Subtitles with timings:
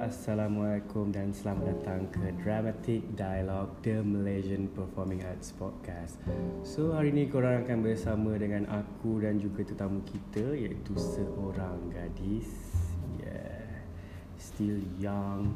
[0.00, 6.16] Assalamualaikum dan selamat datang ke Dramatic Dialogue The Malaysian Performing Arts Podcast.
[6.64, 12.48] So hari ini korang akan bersama dengan aku dan juga tetamu kita iaitu seorang gadis.
[13.20, 13.84] Yeah.
[14.40, 15.52] Still young,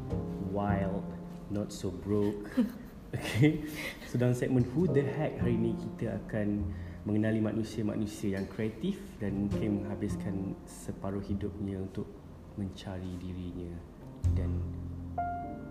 [0.52, 1.08] wild,
[1.48, 2.44] not so broke.
[3.14, 3.62] Okay.
[4.10, 6.66] So dalam segmen Who the Heck hari ini kita akan
[7.06, 12.10] mengenali manusia-manusia yang kreatif dan mungkin menghabiskan separuh hidupnya untuk
[12.58, 13.93] mencari dirinya
[14.32, 14.50] dan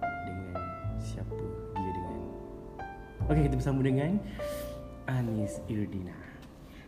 [0.06, 0.62] dengan
[1.02, 1.34] siapa
[1.74, 2.20] dia dengan.
[3.28, 4.22] Okey, kita bersama dengan
[5.10, 6.16] Anis Irdina.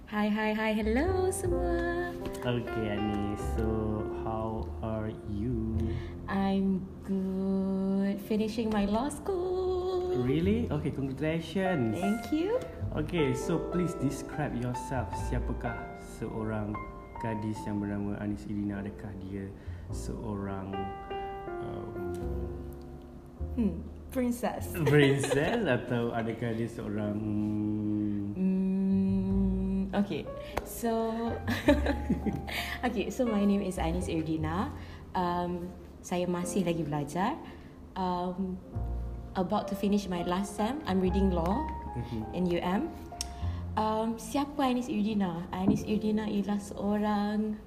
[0.05, 2.14] Hai hai hai hello semua.
[2.46, 3.41] Okay, Anis.
[3.58, 5.82] So, how are you?
[6.30, 8.22] I'm good.
[8.30, 10.13] Finishing my law school.
[10.22, 10.70] Really?
[10.70, 11.98] Okay, congratulations.
[11.98, 12.62] Thank you.
[12.94, 15.10] Okay, so please describe yourself.
[15.27, 15.74] Siapakah
[16.22, 16.77] seorang
[17.26, 18.85] gadis yang bernama Anis Irdina?
[18.85, 19.50] Adakah dia
[19.90, 20.70] seorang
[23.55, 23.80] Hmm,
[24.12, 24.76] princess.
[24.91, 27.16] princess atau adakah dia seorang
[28.35, 30.27] Hmm, okay.
[30.68, 31.16] So
[32.88, 34.76] Okay, so my name is Anis Irdina.
[35.16, 35.72] Um,
[36.04, 37.40] saya masih lagi belajar.
[37.96, 38.60] Um,
[39.40, 40.84] about to finish my last sem.
[40.88, 41.63] I'm reading law
[42.35, 42.91] in UM.
[43.76, 45.48] Um, siapa Anis Irdina?
[45.52, 47.60] Anis Irdina ialah seorang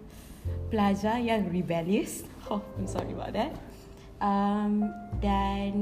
[0.73, 2.25] pelajar yang rebellious.
[2.49, 3.53] Oh, I'm sorry about that.
[4.19, 4.91] Um,
[5.23, 5.75] dan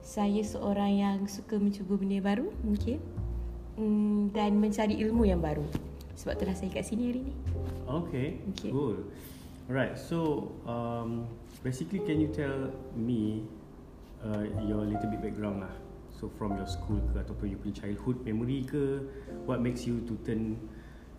[0.00, 2.98] saya seorang yang suka mencuba benda baru mungkin.
[3.78, 5.64] Hmm, dan mencari ilmu yang baru.
[6.18, 7.34] Sebab itulah saya kat sini hari ni.
[7.88, 8.70] Okay, Okay.
[8.70, 9.00] cool.
[9.70, 11.30] Alright, so um,
[11.62, 13.46] basically can you tell me
[14.20, 15.74] uh, your little bit background lah?
[16.10, 19.00] So from your school ke ataupun you punya childhood memory ke,
[19.48, 20.60] what makes you to turn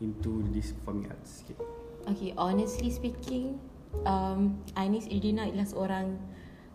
[0.03, 1.58] into this performing arts sikit?
[2.06, 3.58] Okay, honestly speaking,
[4.06, 6.07] um, Anis Irdina ialah seorang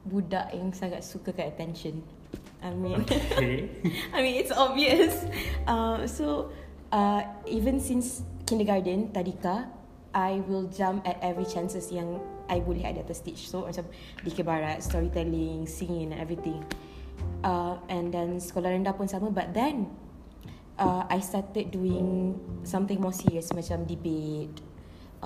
[0.06, 2.00] budak yang sangat suka kat attention.
[2.62, 3.68] I mean, Okay.
[4.14, 5.26] I mean it's obvious.
[5.66, 6.50] Uh, so
[6.90, 9.68] uh, even since kindergarten, tadika,
[10.16, 12.16] I will jump at every chances yang
[12.48, 13.50] I boleh ada atas stage.
[13.50, 13.84] So macam
[14.24, 16.62] DK Barat, storytelling, singing and everything.
[17.42, 19.28] Uh, and then sekolah rendah pun sama.
[19.28, 19.90] But then
[20.78, 24.56] uh, I started doing something more serious macam debate,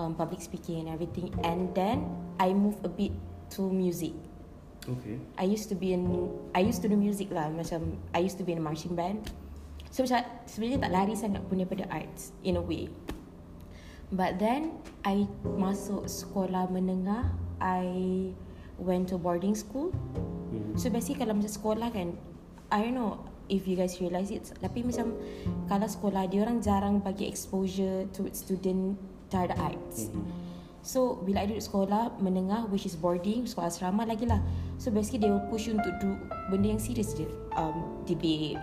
[0.00, 1.28] um, public speaking and everything.
[1.44, 2.08] And then
[2.40, 3.12] I move a bit
[3.56, 4.16] to music.
[4.88, 5.20] Okay.
[5.36, 8.44] I used to be in I used to do music lah macam I used to
[8.48, 9.28] be in a marching band.
[9.92, 12.88] So macam sebenarnya tak lari sangat pun daripada arts in a way.
[14.10, 17.30] But then I masuk sekolah menengah,
[17.62, 17.86] I
[18.80, 19.94] went to boarding school.
[20.50, 20.74] Hmm.
[20.74, 22.18] So basically kalau macam sekolah kan,
[22.74, 25.14] I don't know if you guys realise it, tapi macam
[25.70, 28.98] kalau sekolah dia orang jarang bagi exposure to student
[29.30, 30.10] terhadap arts.
[30.10, 30.50] Mhm.
[30.80, 34.40] So bila I duduk sekolah menengah which is boarding sekolah asrama lagi lah.
[34.80, 36.16] So basically they will push you untuk do
[36.48, 37.28] benda yang serius je.
[37.52, 38.56] Um, debate,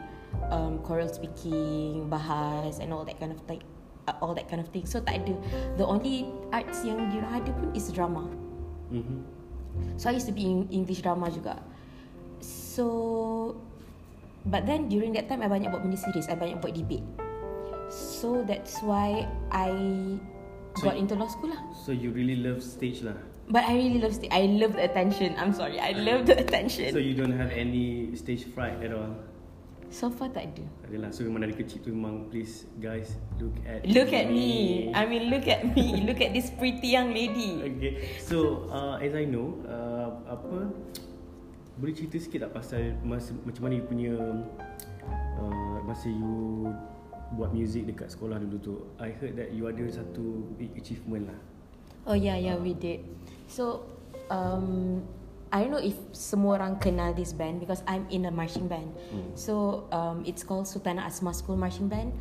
[0.49, 3.61] um, choral speaking, bahas and all that kind of thing.
[4.09, 4.89] Uh, all that kind of thing.
[4.89, 5.37] So tak ada.
[5.77, 8.25] The only arts yang dia ada pun is drama.
[8.89, 9.21] Mhm.
[10.01, 11.61] So I used to be in English drama juga.
[12.41, 12.87] So
[14.41, 16.25] but then during that time I banyak buat benda serius.
[16.25, 17.05] I banyak buat debate.
[17.93, 19.69] So that's why I
[20.77, 21.61] So got into law school lah.
[21.73, 23.17] So you really love stage lah.
[23.47, 25.33] But I really love sta- I love the attention.
[25.39, 25.79] I'm sorry.
[25.79, 26.91] I love the attention.
[26.91, 29.15] So you don't have any stage fright at all?
[29.87, 30.65] So far tak ada.
[30.83, 31.09] Tak adalah.
[31.15, 34.91] So memang dari kecil tu memang please guys look at Look at me.
[34.91, 36.03] I mean look at me.
[36.03, 37.63] Look at this pretty young lady.
[37.63, 38.19] Okay.
[38.19, 40.67] So uh, as I know, uh, apa
[41.79, 44.13] boleh cerita sikit tak pasal masa, macam mana you punya
[45.39, 46.67] uh, masa you
[47.35, 48.75] buat music dekat sekolah dulu tu.
[49.01, 51.39] I heard that you ada satu big achievement lah.
[52.07, 53.03] Oh yeah, yeah, we did.
[53.51, 53.83] So,
[54.31, 55.03] um,
[55.51, 58.95] I don't know if semua orang kenal this band because I'm in a marching band.
[59.11, 59.35] Hmm.
[59.35, 62.13] So, um, it's called Sultana Asma School Marching Band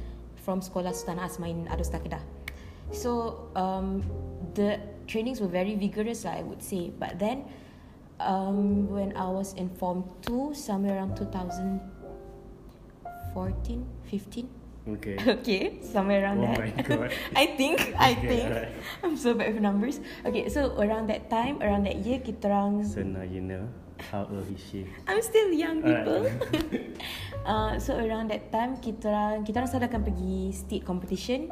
[0.43, 2.22] from Sekolah Sultana Asma in Adus Kedah.
[2.95, 4.03] So, um,
[4.54, 6.95] the trainings were very vigorous, lah, I would say.
[6.95, 7.51] But then,
[8.22, 14.55] um, when I was in Form 2, somewhere around 2014, 15,
[14.86, 15.18] Okay.
[15.42, 16.59] okay, somewhere around Oh that.
[16.62, 17.10] my God.
[17.34, 18.44] I think, I Okay, think.
[18.47, 18.72] alright.
[19.03, 19.98] I'm so bad with numbers.
[20.22, 23.66] Okay, so around that time, around that year, kita orang, Senayana,
[24.15, 24.86] how old is she?
[25.10, 26.30] I'm still young people.
[26.30, 26.94] Alright.
[27.42, 31.50] uh, so around that time, kita orang, kita orang selalu akan pergi state competition.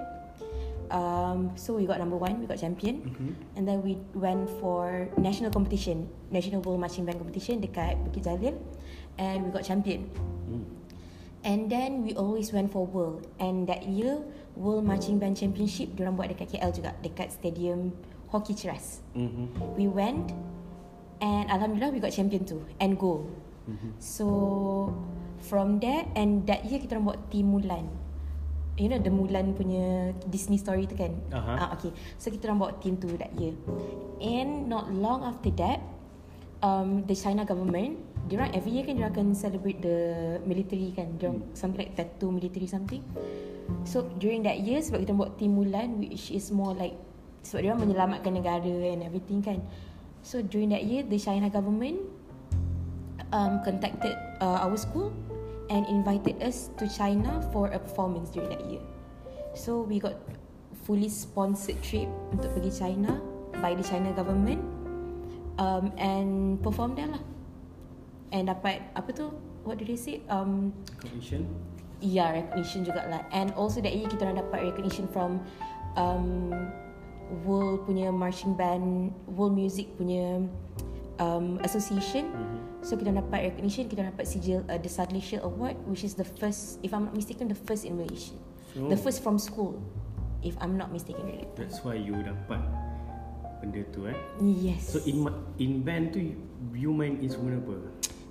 [0.94, 3.30] Um, so we got number one, we got champion, Mhm.
[3.58, 8.54] and then we went for national competition, national world marching band competition dekat Bukit Jalil,
[9.18, 10.06] and we got champion.
[10.46, 10.62] Hmm.
[11.44, 13.28] And then we always went for world.
[13.36, 14.24] And that year,
[14.56, 17.92] World Marching Band Championship, diorang buat dekat KL juga, dekat Stadium
[18.32, 19.04] Hockey Ceras.
[19.12, 19.76] Mhm.
[19.76, 20.32] We went
[21.24, 23.32] And Alhamdulillah we got champion too and gold.
[23.64, 23.96] Mhm.
[23.96, 24.26] So
[25.40, 27.88] from there and that year kita orang buat team Mulan.
[28.76, 31.16] You know the Mulan punya Disney story tu kan?
[31.32, 31.52] Aha.
[31.56, 31.96] Ah okay.
[32.20, 33.56] So kita orang buat team tu that year.
[34.20, 35.80] And not long after that,
[36.60, 39.98] um, the China government, dia orang every year kan dia akan celebrate the
[40.48, 43.04] military kan, dia orang something like tattoo military something.
[43.84, 46.96] So during that year sebab kita buat team Mulan which is more like
[47.44, 49.60] sebab dia orang menyelamatkan negara and everything kan.
[50.24, 52.00] So during that year the China government
[53.32, 55.12] um, contacted uh, our school
[55.68, 58.84] and invited us to China for a performance during that year.
[59.52, 60.16] So we got
[60.84, 63.20] fully sponsored trip untuk pergi China
[63.60, 64.60] by the China government
[65.56, 67.33] um, and perform there lah.
[68.34, 69.30] And dapat apa tu?
[69.62, 70.20] What did they say?
[70.26, 71.46] Um, Recognition.
[72.02, 73.22] yeah, recognition jugalah.
[73.30, 75.38] And also that year kita orang dapat recognition from
[75.94, 76.50] um,
[77.46, 80.44] World punya marching band, World Music punya
[81.22, 82.28] um, association.
[82.28, 82.58] Mhm.
[82.84, 86.26] So kita dapat recognition, kita dapat sijil uh, the Sadly Shield Award which is the
[86.26, 88.36] first, if I'm not mistaken, the first in Malaysia.
[88.76, 89.78] So The first from school,
[90.44, 91.48] if I'm not mistaken really.
[91.56, 92.60] that's why you dapat
[93.64, 94.18] benda tu eh.
[94.42, 94.84] Yes.
[94.84, 95.24] So in
[95.56, 96.36] in band tu you-
[96.76, 97.80] you main instrumen apa?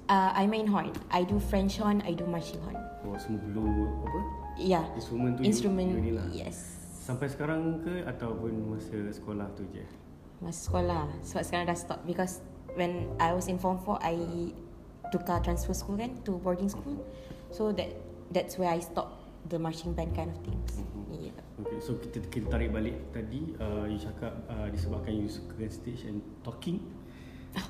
[0.10, 0.92] Uh, I main horn.
[1.12, 2.80] I do French horn, I do marching horn.
[3.04, 4.20] Oh semua blue apa?
[4.56, 4.86] Yeah.
[4.96, 6.28] Instrumen tu Instrument, you, you lah.
[6.32, 6.80] yes.
[7.04, 9.84] Sampai sekarang ke ataupun masa sekolah tu je?
[10.40, 12.40] Masa sekolah Sebab sekarang dah stop Because
[12.80, 14.16] when I was in form 4 I
[15.12, 17.04] tukar transfer school kan To boarding school
[17.52, 17.92] So that
[18.32, 19.20] That's where I stop
[19.52, 21.28] The marching band kind of things Mhm.
[21.28, 21.36] yeah.
[21.60, 26.08] Okay, so kita kita tarik balik tadi uh, you cakap uh, disebabkan you suka stage
[26.10, 26.82] and talking.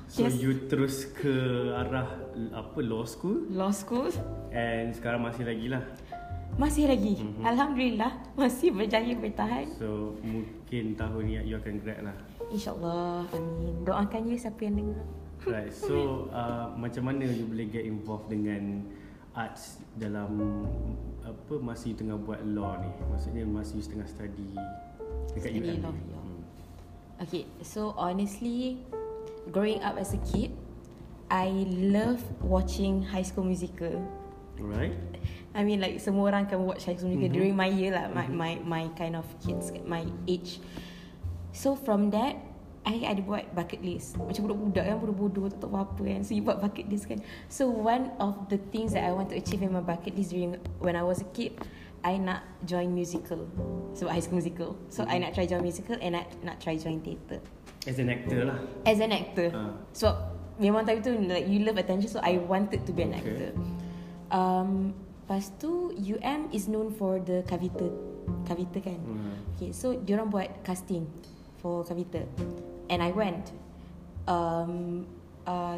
[0.08, 0.38] So yes.
[0.38, 1.34] you terus ke
[1.74, 2.06] arah
[2.54, 4.06] apa law school Law school
[4.54, 5.82] and sekarang masih lagi lah.
[6.54, 7.42] Masih lagi Mhm.
[7.42, 12.14] Alhamdulillah Masih berjaya bertahan So mungkin tahun ni you akan grad lah.
[12.46, 15.02] InsyaAllah Amin Doakan je siapa yang dengar
[15.50, 15.74] Right.
[15.74, 18.86] So uh, macam mana you boleh get involved dengan
[19.34, 20.30] arts dalam
[21.20, 22.88] apa masa you tengah buat law ni?
[23.10, 24.54] Maksudnya masa you tengah study
[25.34, 26.00] dekat Study UM law, ni.
[26.06, 26.16] ya.
[26.16, 26.40] Hmm.
[27.18, 28.78] Okay, so honestly,
[29.50, 30.52] growing up as a kid,
[31.28, 34.04] I love watching High School Musical.
[34.60, 34.94] Alright.
[35.54, 37.36] I mean, like semua orang can watch High School Musical Mhm.
[37.36, 38.34] during my year lah, my, Mhm.
[38.34, 40.58] my my kind of kids, my age.
[41.54, 42.38] So from that,
[42.84, 44.20] I ada buat bucket list.
[44.20, 46.20] Macam budak-budak yang bodoh-bodoh tak tahu apa kan.
[46.20, 47.24] So you buat bucket list kan.
[47.48, 50.60] So one of the things that I want to achieve in my bucket list during
[50.84, 51.56] when I was a kid,
[52.04, 53.48] I nak join musical.
[53.96, 54.76] So high school musical.
[54.92, 57.40] So I nak try join musical and I nak try join theatre.
[57.84, 58.58] As an actor lah.
[58.88, 59.48] As an actor.
[59.52, 59.72] Ah.
[59.92, 60.12] So
[60.56, 63.20] memang time tu like you love attention so I wanted to be an Okay.
[63.20, 63.50] actor.
[64.32, 64.70] Um
[65.24, 67.88] lepas tu UM is known for the Kavita
[68.44, 69.00] Kavita kan.
[69.00, 69.36] Hmm.
[69.56, 71.04] Okay, so diorang buat casting
[71.60, 72.24] for Kavita.
[72.88, 73.52] And I went.
[74.24, 75.04] Um
[75.44, 75.76] uh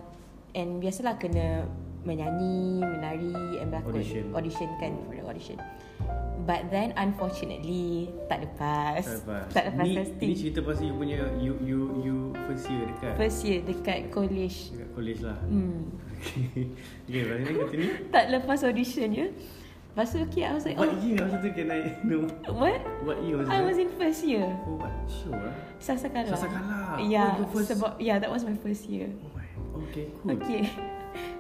[0.55, 1.67] and biasalah kena
[2.07, 3.93] menyanyi, menari and berlakon.
[3.99, 4.25] Audition.
[4.33, 5.59] Audition kan for the audition.
[6.47, 9.03] But then unfortunately tak lepas.
[9.03, 9.45] Tak lepas.
[9.51, 10.29] Tak lepas ni, casting.
[10.31, 12.17] Ni cerita pasal you punya you you you
[12.47, 14.71] first year dekat First year dekat college.
[14.71, 15.37] dekat college lah.
[15.43, 15.91] Hmm.
[16.17, 16.71] Okay.
[17.11, 17.87] okay, lepas ni kata ni.
[18.15, 19.27] Tak lepas audition ya.
[19.91, 22.23] Lepas tu okay, I was like, What oh, year masa tu can I know?
[22.53, 22.79] what?
[23.03, 23.67] What year was I that?
[23.67, 24.47] was in first year.
[24.69, 25.51] Oh, what show ah?
[25.83, 26.31] Sasakala.
[26.31, 27.01] Sasakala.
[27.03, 29.09] Yeah, Oh, first- sebab yeah, that was my first year.
[29.11, 29.49] Oh my.
[29.89, 30.37] Okay, cool.
[30.39, 30.69] Okay.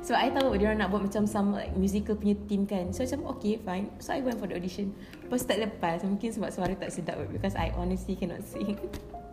[0.00, 2.94] So I tahu dia orang nak buat macam some like musical punya team kan.
[2.94, 3.90] So macam okay fine.
[3.98, 4.94] So I went for the audition.
[5.26, 6.02] Lepas tak lepas.
[6.06, 8.78] Mungkin sebab suara tak sedap because I honestly cannot sing.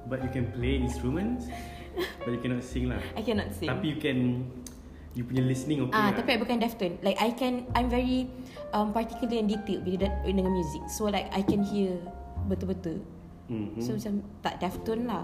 [0.04, 1.48] But you can play instruments,
[2.26, 3.00] but you cannot sing lah.
[3.16, 3.72] I cannot sing.
[3.72, 4.44] Tapi you can,
[5.16, 6.20] you punya listening okay Ah, lah.
[6.20, 7.00] tapi I bukan deaf tone.
[7.00, 8.28] Like I can, I'm very
[8.76, 10.84] um, particular and detailed bila dengan music.
[10.92, 11.96] So like I can hear
[12.52, 13.00] betul-betul.
[13.48, 13.80] Mm-hmm.
[13.80, 15.24] So macam tak deaf tone lah.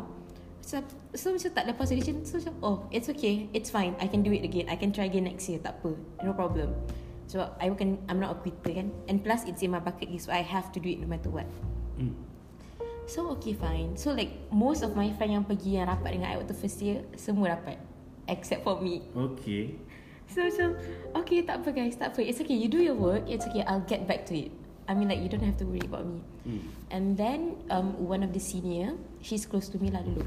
[0.61, 0.83] So,
[1.15, 4.29] so macam tak lepas audition So macam oh it's okay It's fine I can do
[4.29, 6.75] it again I can try again next year Tak apa No problem.
[7.25, 8.93] So I can I'm not a quitter kan?
[9.09, 11.31] And plus it's in my bucket list So I have to do it no matter
[11.31, 11.47] what.
[11.97, 12.13] Mm.
[13.09, 13.97] So okay fine.
[13.97, 17.07] So like most of my friend yang pergi Yang rapat dengan I waktu first year
[17.17, 17.81] Semua rapat.
[18.29, 19.01] Except for me.
[19.15, 19.79] Okay.
[20.29, 20.77] So macam
[21.17, 22.21] Okay tak apa guys Tak apa.
[22.21, 24.53] It's okay you do your work It's okay I'll get back to it.
[24.89, 26.25] I mean like you don't have to worry about me.
[26.49, 26.61] Mm.
[26.89, 30.25] And then um, one of the senior, she's close to me lah dulu.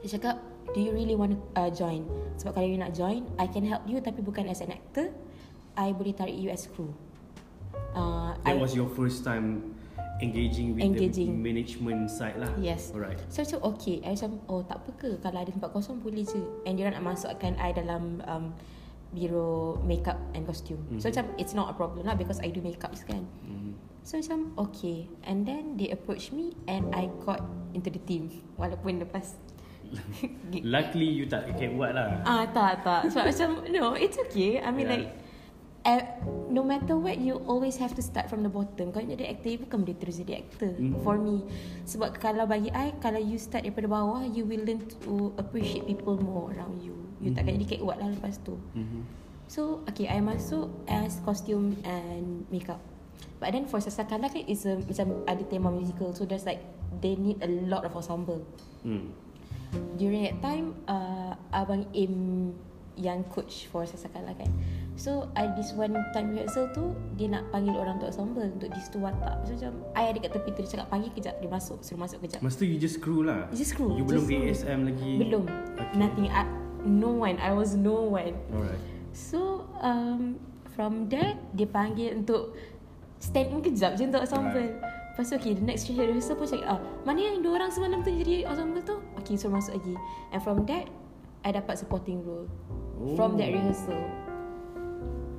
[0.00, 0.36] Dia cakap,
[0.72, 2.08] do you really want to uh, join?
[2.40, 5.12] Sebab kalau you nak join, I can help you tapi bukan as an actor.
[5.76, 6.92] I boleh tarik you as crew.
[7.92, 9.76] Uh, That I, was your first time
[10.20, 11.32] engaging with Engaging.
[11.32, 12.52] the management side lah.
[12.60, 12.92] Yes.
[12.92, 13.18] Alright.
[13.32, 16.38] So macam okay I macam Oh tak apa ke Kalau ada tempat kosong boleh je
[16.68, 18.52] And dia nak masukkan I dalam um,
[19.10, 21.00] Biro makeup and costume mm-hmm.
[21.02, 21.12] So Mhm.
[21.16, 23.74] macam It's not a problem lah Because I do makeup kan Mm.
[24.04, 27.40] So macam okay And then they approach me And I got
[27.72, 28.28] into the team
[28.60, 29.34] Walaupun lepas
[30.62, 32.22] Luckily you tak kek buat lah.
[32.22, 33.10] Ah tak tak.
[33.10, 34.58] Sebab macam No it's okay.
[34.58, 34.94] I mean Yeah.
[34.96, 35.08] like
[35.82, 36.02] uh,
[36.50, 38.90] No matter what You always have to start from the bottom.
[38.90, 41.02] Kau jadi actor you Bukan boleh terus jadi actor Mhm.
[41.02, 41.42] For me.
[41.84, 46.18] Sebab kalau bagi I Kalau you start daripada bawah You will learn to Appreciate people
[46.18, 46.94] more around you.
[47.20, 48.56] You takkan jadi buat lah lepas tu.
[48.74, 49.00] Mhm.
[49.50, 52.78] So okay I masuk As costume and makeup.
[53.36, 56.14] But then for Sasakala kan Is a Macam ada tema musical.
[56.14, 56.62] So there's like
[57.00, 58.42] They need a lot of ensemble.
[58.82, 59.14] Hmm.
[59.96, 62.50] During that time uh, abang Im
[63.00, 64.50] yang coach for Sasakala kan.
[65.00, 68.80] So I this one time rehearsal tu dia nak panggil orang untuk ensemble untuk di
[68.84, 69.48] situ watak.
[69.48, 71.34] So macam I ada kat tepi tu dia cakap panggil kejap.
[71.40, 72.40] Dia masuk suruh masuk kejap.
[72.44, 73.48] Masa tu you just crew lah.
[73.56, 75.12] Just crew, You belum just ASM lagi.
[75.16, 75.44] Belum.
[75.48, 75.96] Okay.
[75.96, 76.28] nothing.
[76.28, 76.44] I,
[76.84, 77.40] no one.
[77.40, 78.36] I was no one.
[78.52, 78.82] Alright.
[79.16, 80.36] So um,
[80.76, 82.52] from that dia panggil untuk
[83.16, 86.80] stand in kejap je untuk ensemble Lepas tu okay, the next rehearsal pun cakap ah,
[87.04, 89.94] Mana yang dua orang semalam tu jadi ensemble tu Okay, suruh masuk lagi.
[90.32, 90.88] And from that
[91.40, 92.48] I dapat supporting role.
[92.96, 93.16] Oh.
[93.16, 94.00] From that rehearsal.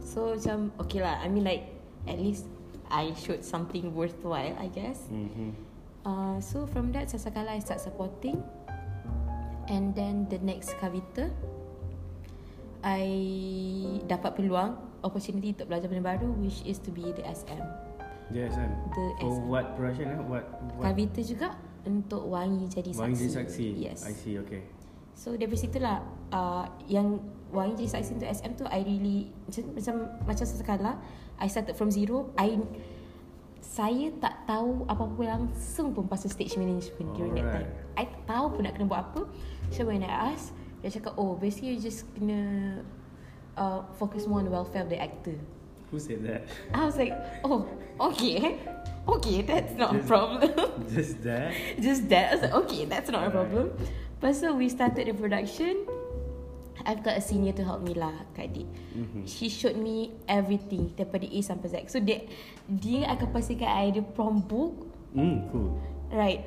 [0.02, 1.22] So macam Okay lah.
[1.22, 1.66] I mean like
[2.10, 2.50] At least
[2.90, 5.06] I showed something worthwhile I guess.
[5.10, 5.54] Mhm.
[6.02, 8.42] uh, So from that Sasakala I start supporting.
[9.70, 11.30] And then the next Kavita
[12.82, 13.06] I
[14.10, 14.74] dapat peluang
[15.06, 17.62] Opportunity untuk belajar benda baru Which is to be the SM
[18.34, 19.46] JSM The For SM.
[19.46, 20.20] what production eh?
[20.26, 20.46] What,
[20.76, 20.84] what?
[20.90, 21.54] Kavita juga
[21.88, 24.62] Untuk wangi jadi saksi Wangi jadi saksi Yes I see okay
[25.18, 26.02] So dari situ lah
[26.34, 29.96] uh, Yang wangi jadi saksi untuk SM tu I really Macam macam,
[30.30, 30.92] macam sesekala
[31.42, 32.62] I started from zero I
[33.72, 37.70] saya tak tahu apa-apa langsung pun pasal stage management during that time.
[37.96, 39.22] I tak tahu pun nak kena buat apa.
[39.72, 40.52] So when I ask,
[40.84, 42.82] dia cakap, oh basically you just kena
[43.56, 45.40] uh, focus more on the welfare of the actor.
[45.88, 46.52] Who said that?
[46.76, 47.16] I was like,
[47.48, 47.64] oh,
[48.12, 48.60] okay.
[49.08, 50.50] Okay, that's not a Just- problem.
[50.94, 51.50] Just that?
[51.82, 52.26] Just that.
[52.30, 53.34] I was like, okay, that's not a Alright.
[53.34, 53.66] problem.
[54.22, 55.82] Lepas tu, we started the production.
[56.86, 58.66] I've got a senior to help me lah, Kak Dik.
[58.98, 59.22] Mhm.
[59.26, 61.76] She showed me everything daripada A sampai Z.
[61.94, 62.26] So, dia,
[62.66, 64.90] dia akan pastikan I ada prom book.
[65.14, 65.78] Hmm, cool.
[66.10, 66.42] Right.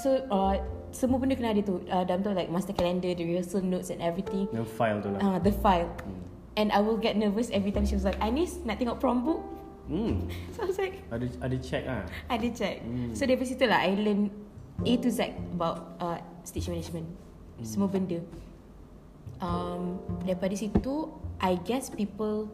[0.00, 0.60] So, uh,
[0.92, 1.80] semua benda kena ada tu.
[1.88, 4.48] Uh, dalam tu like master calendar, the rehearsal notes and everything.
[4.48, 5.20] Yang file tu lah.
[5.20, 5.92] Uh, the file.
[6.08, 6.20] Hmm.
[6.56, 9.40] And I will get nervous every time she was like, Anis, nak tengok prom book?
[9.90, 10.30] Hmm.
[10.54, 12.06] So, I was like, Ada ada check ah.
[12.30, 12.78] I did check.
[12.80, 13.10] Hmm.
[13.10, 14.30] So dari situ lah I learn
[14.80, 16.16] A to Z about uh,
[16.46, 17.10] stage management.
[17.58, 17.66] Hmm.
[17.66, 18.22] Semua benda.
[19.40, 21.08] Um, daripada situ
[21.40, 22.52] I guess people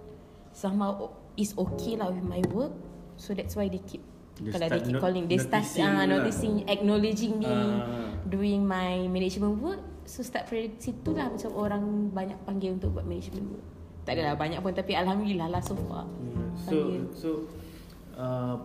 [0.54, 2.72] somehow is okay lah with my work.
[3.18, 4.00] So that's why they keep
[4.36, 6.06] They kalau they keep calling they start noticing uh, you lah.
[6.06, 8.12] noticing acknowledging me Ah.
[8.24, 9.80] doing my management work.
[10.04, 13.66] So start dari situ lah macam orang banyak panggil untuk buat management work.
[14.06, 16.06] Tak adalah banyak pun tapi alhamdulillah lah so far.
[16.06, 16.54] Hmm.
[16.54, 17.02] So Panggil.
[17.12, 17.28] so
[18.14, 18.56] uh,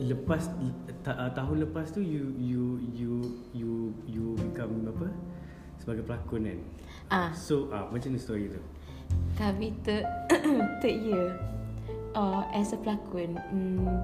[0.00, 0.48] lepas
[1.04, 3.12] ta, uh, tahun lepas tu you you you
[3.52, 3.72] you
[4.08, 5.10] you become apa
[5.76, 6.60] sebagai pelakon kan
[7.06, 8.58] Ah, so ah uh, macam ni story tu
[9.36, 10.00] Kavita
[10.80, 11.36] third year
[12.16, 13.36] uh, as a pelakon.
[13.52, 14.00] Hmm,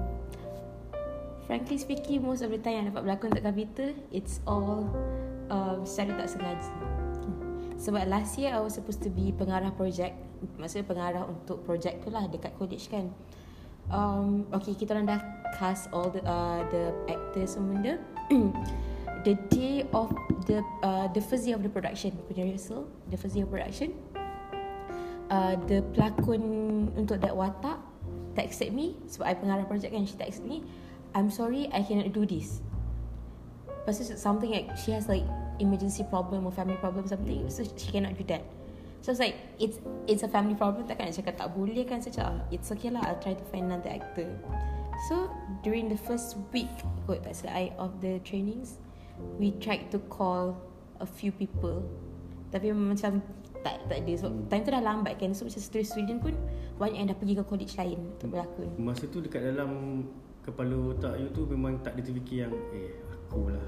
[1.49, 4.87] frankly speaking, most of the time yang dapat berlakon untuk Kavita, it's all
[5.49, 6.71] uh, secara tak sengaja.
[7.83, 10.15] Sebab last year I was supposed to be pengarah projek
[10.55, 13.11] Maksudnya pengarah untuk projek tu lah dekat college kan.
[13.91, 15.19] Um, Okay kita orang dah
[15.55, 17.99] cast all the uh, the actors semua
[19.27, 20.11] The day of
[20.51, 22.15] the uh, the first day of the production.
[22.27, 23.95] Punya rehearsal The first day of production.
[25.31, 26.43] Uh, The pelakon
[26.95, 27.79] untuk that watak
[28.35, 28.99] texted me.
[29.07, 30.63] Sebab I pengarah projek kan She texted me.
[31.15, 32.59] I'm sorry I cannot do this.
[33.83, 35.27] Lepas tu something like She has like
[35.59, 38.43] Emergency problem Or family problem something So she cannot do that.
[39.01, 41.11] So it's like It's it's a family problem Takkan?
[41.11, 41.99] Nak cakap tak boleh kan?
[42.01, 44.29] So cakap "Ah, It's okay lah I'll try to find another actor.
[45.09, 45.29] So
[45.61, 46.71] During the first week
[47.05, 48.81] Kot tak silap I Of the trainings
[49.37, 50.57] We tried to call
[51.01, 51.83] A few people.
[52.53, 53.19] Tapi memang macam
[53.63, 54.13] tak, tak ada.
[54.19, 55.31] So, Time tu dah lambat kan?
[55.35, 56.35] So macam student-student pun
[56.79, 58.69] Banyak yang dah pergi ke college lain Untuk berlakon.
[58.79, 60.03] Masa tu dekat dalam
[60.43, 63.63] kepala otak you tu memang tak ada terfikir yang eh aku lah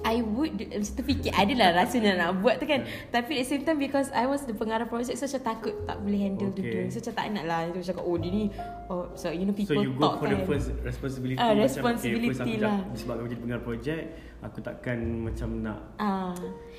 [0.00, 2.82] I would do- Macam tu fikir Adalah rasanya nak buat tu kan.
[3.08, 6.00] Tapi at the same time Because I was the pengarah project So macam takut Tak
[6.00, 6.88] boleh handle okay.
[6.88, 7.60] Tu So macam tak nak lah.
[7.68, 8.44] Dia cakap oh dia ni
[8.86, 10.32] oh, So you know So people you go talk for kan.
[10.32, 12.76] the first responsibility Ah, macam, responsibility okay, first lah.
[12.80, 14.02] aku, Sebab aku jadi pengarah projek
[14.40, 15.78] Aku takkan macam nak.
[15.96, 16.32] Ah,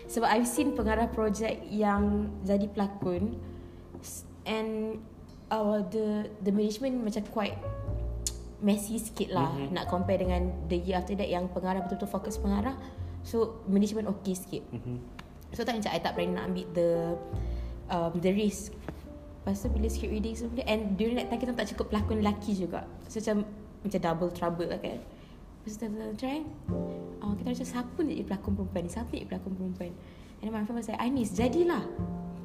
[0.08, 2.04] Sebab I've seen pengarah projek Yang
[2.42, 3.38] jadi pelakon
[4.44, 4.98] And
[5.48, 6.06] uh, The
[6.42, 7.54] The management macam quite
[8.62, 9.74] Messy sikit lah Mhm.
[9.74, 12.78] Nak compare dengan The year after that Yang pengarah betul-betul fokus pengarah.
[13.22, 14.64] So management okay sikit.
[14.70, 14.98] Mm-hmm.
[15.54, 16.90] So tak macam I tak berani nak ambil the
[17.90, 18.74] um, The risk.
[19.42, 22.54] Lepas tu bila script reading semua And during that time kita tak cukup pelakon lelaki
[22.54, 22.86] juga.
[23.10, 23.46] So macam
[23.82, 25.02] Macam double trouble lah kan.
[25.62, 26.40] Lepas tu kita try
[27.22, 28.90] uh, Kita macam siapa nak jadi pelakon perempuan ni?
[28.90, 29.92] Siapa nak jadi pelakon perempuan?
[30.42, 31.86] And then my friend was like Anis jadilah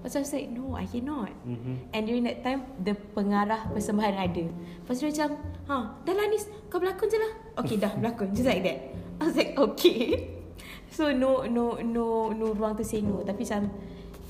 [0.06, 1.34] Lepas tu I like no I cannot.
[1.42, 1.75] Mhm.
[1.90, 4.44] And during that time The pengarah persembahan ada.
[4.46, 5.30] Lepas tu dia macam
[5.66, 7.32] Ha dah lah Anis Kau berlakon je lah.
[7.58, 8.30] Okay dah berlakon.
[8.30, 8.94] Just like that.
[9.18, 10.30] I was like okay.
[10.94, 13.66] So no no no no ruang to say no Tapi macam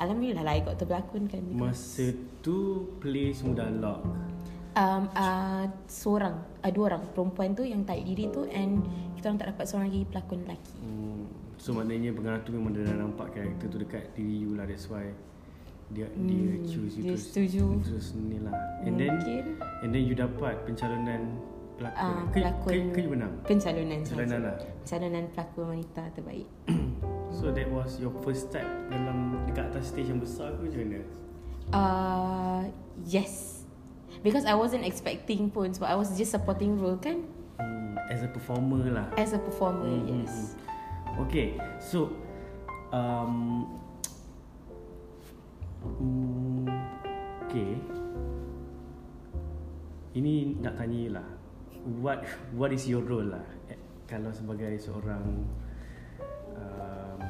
[0.00, 1.44] Alhamdulillah lah I got to berlakon kan.
[1.52, 2.08] Masa
[2.40, 4.00] tu play semua dah lock.
[4.76, 7.02] um, uh, seorang, uh, dua orang.
[7.12, 8.80] Perempuan tu yang tarik diri tu and
[9.16, 10.76] kita orang tak dapat seorang lagi pelakon lelaki.
[10.80, 11.24] Hmm.
[11.56, 15.08] So maknanya pengarah tu memang dah nampak karakter tu dekat diri you lah That's why
[15.88, 17.64] Dia dia Hmm, choose you dia terus, setuju.
[17.80, 19.44] Terus ni lah And then Mungkin
[19.80, 21.22] And then you dapat pencalonan
[21.76, 23.32] pelakon ke, pelakon ke, ke you menang?
[23.44, 24.38] pencalonan Pencalonan sahaja.
[24.42, 26.48] lah Pencalonan pelakon wanita terbaik.
[27.36, 31.00] So that was your first step dalam dekat atas stage yang besar ke macam mana?
[31.68, 32.62] Uh,
[33.04, 33.60] yes.
[34.24, 37.22] Because I wasn't expecting pun sebab I was just supporting role kan
[37.60, 39.06] Hmm, as a performer lah.
[39.14, 39.84] as a performer.
[39.84, 40.56] Hmm, yes.
[40.56, 41.28] hmm.
[41.28, 42.08] Okay, so
[42.90, 43.68] um,
[45.96, 46.66] hmm,
[47.46, 47.72] okay.
[50.16, 51.28] Ini nak tanya lah,
[52.00, 52.24] what
[52.56, 53.44] what is your role lah?
[53.68, 53.76] Eh,
[54.06, 55.44] Kalau sebagai seorang
[56.56, 57.20] um,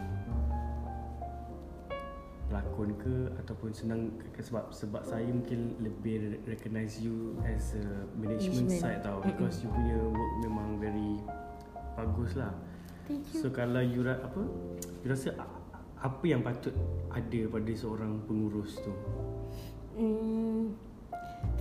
[2.47, 8.71] pelakon ke ataupun senang ke, sebab sebab saya mungkin lebih recognize you as a management,
[8.71, 8.79] Management.
[8.79, 11.19] side tau because you punya work memang very
[11.99, 12.55] bagus lah.
[13.11, 13.41] Thank you.
[13.43, 14.47] So kalau you ra- apa
[15.03, 15.35] you rasa
[16.07, 16.73] apa yang patut
[17.11, 18.95] ada pada seorang pengurus tu?
[19.99, 20.79] Hmm,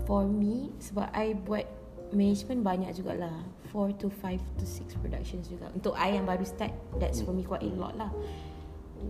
[0.05, 1.65] for me sebab I buat
[2.13, 3.33] management banyak jugalah.
[3.73, 5.67] 4 to 5 to 6 productions juga.
[5.73, 6.71] Untuk I yang baru start
[7.01, 8.13] that's for me quite a lot lah.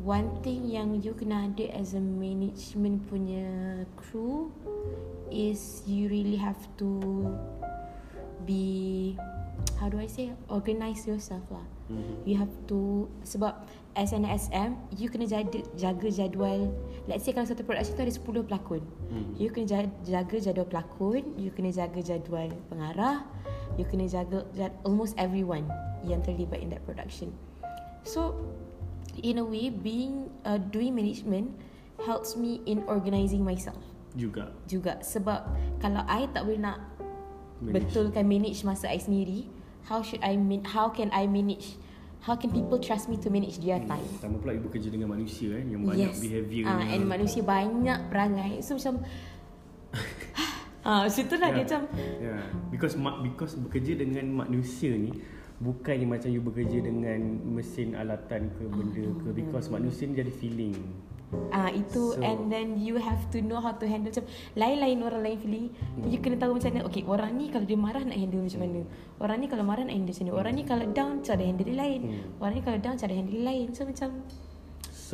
[0.02, 4.50] One thing yang you kena ada as a management punya crew
[5.30, 6.90] is you really have to
[8.50, 9.14] be
[9.78, 12.16] how do I say organize yourself lah Mm-hmm.
[12.26, 13.54] You have to Sebab
[13.94, 16.74] As an SM You kena jaga, jaga jadual
[17.06, 19.38] Let's say kalau satu production tu ada 10 pelakon Hmm.
[19.38, 23.22] You kena jaga, jaga jadual pelakon You kena jaga jadual pengarah
[23.78, 25.70] You kena jaga jad, Almost everyone
[26.02, 27.30] Yang terlibat in that production
[28.02, 28.34] So
[29.22, 31.54] In a way Being uh, Doing management
[32.02, 33.80] Helps me in organising myself
[34.18, 35.46] Juga Juga Sebab
[35.78, 36.82] Kalau I tak boleh nak
[37.62, 37.88] Manage.
[37.88, 39.48] betulkan manage masa I sendiri
[39.86, 41.78] how should I man- how can I manage
[42.26, 44.06] how can people trust me to manage their time?
[44.18, 46.66] Tambah pula ibu kerja dengan manusia kan yang banyak behaviour.
[46.66, 48.66] Ah, and manusia banyak perangai.
[48.66, 49.06] So macam
[50.90, 51.82] ah situ lah dia macam.
[52.18, 52.44] Yeah.
[52.74, 55.14] Because because bekerja dengan manusia ni
[55.62, 59.28] bukannya macam you bekerja dengan mesin alatan ke benda ke.
[59.38, 60.76] Because manusia ni jadi feeling.
[61.52, 64.98] Ah itu So- so, and then you have to know how to handle macam lain-lain
[65.04, 65.68] orang lain feeling.
[65.72, 66.10] Hmm.
[66.12, 66.84] You kena tahu macam mana.
[66.90, 68.82] Okay, orang ni kalau dia marah nak handle macam mana.
[69.20, 70.34] Orang ni kalau marah nak handle macam mana.
[70.36, 72.02] Orang ni kalau down cara handle dia lain.
[72.02, 72.42] Hmm.
[72.44, 73.68] Orang ni kalau down cara handle dia lain.
[73.72, 74.10] So macam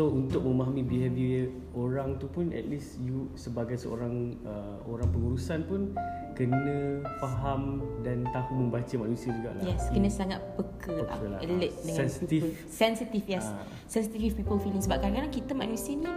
[0.02, 5.62] So untuk memahami behaviour orang tu pun at least you sebagai seorang uh, orang pengurusan
[5.70, 5.94] pun
[6.34, 9.62] kena faham dan tahu membaca manusia jugalah.
[9.62, 11.22] yes, kena sangat peka lah.
[11.22, 11.40] Peka lah.
[11.46, 12.50] Alert dengan sensitive.
[12.50, 12.74] people.
[12.74, 13.46] Sensitive, yes.
[13.46, 13.62] Ah.
[13.86, 14.82] Sensitive people feeling.
[14.82, 16.10] Sebab kadang-kadang kita manusia ni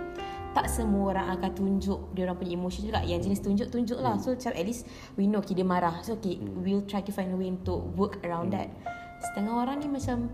[0.56, 3.04] tak semua orang akan tunjuk dia orang punya emotion juga.
[3.04, 4.16] Yang jenis tunjuk, tunjuk lah.
[4.16, 4.88] So macam at least
[5.20, 6.00] we know okay, dia marah.
[6.00, 8.72] So okay, we'll try to find a way untuk work around that.
[9.20, 10.32] Setengah orang ni macam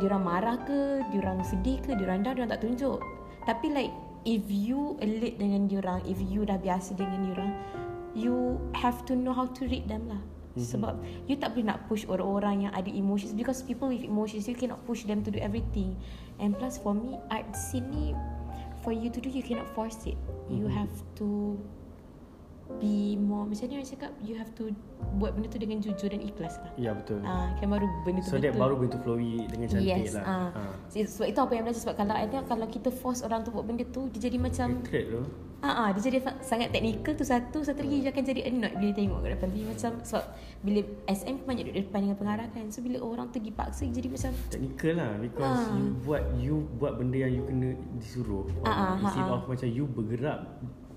[0.00, 2.98] dia orang marah ke, dia orang sedih ke, dia orang down, dia orang tak tunjuk.
[3.44, 3.92] Tapi like
[4.24, 7.52] if you alert dengan dia orang, if you dah biasa dengan dia orang,
[8.16, 10.20] you have to know how to read them lah.
[10.58, 10.66] Mm-hmm.
[10.66, 10.94] Sebab
[11.30, 14.82] you tak boleh nak push orang-orang yang ada emotions because people with emotions you cannot
[14.82, 15.94] push them to do everything.
[16.42, 18.18] And plus for me art scene ni
[18.82, 20.18] for you to do you cannot force it.
[20.50, 20.74] You Mhm.
[20.74, 21.54] have to
[22.78, 24.70] be more macam ni orang cakap you have to
[25.18, 26.70] buat benda tu dengan jujur dan ikhlas lah.
[26.78, 27.18] Ya betul.
[27.26, 28.62] Ah, kan baru benda tu so that betul.
[28.62, 30.24] baru bentuk flowy dengan cantik yes, lah.
[30.24, 30.48] ah.
[30.54, 30.74] Ah.
[30.92, 33.66] Sebab itu apa yang belajar sebab kalau I tengok kalau kita force orang tu buat
[33.66, 35.22] benda tu dia jadi macam Hatred tu.
[35.60, 38.92] Ah, ah, dia jadi sangat teknikal tu satu Satu lagi dia akan jadi annoyed bila
[38.96, 40.24] tengok kat depan Dia macam Sebab
[40.64, 44.32] bila SM banyak duduk depan dengan pengarah kan So bila orang tu dipaksa jadi macam
[44.48, 45.76] Technical lah because Ah.
[45.76, 48.48] you buat you buat benda yang you kena disuruh.
[48.64, 49.36] Ah, ah, Instead ah, ah.
[49.36, 50.38] of macam you bergerak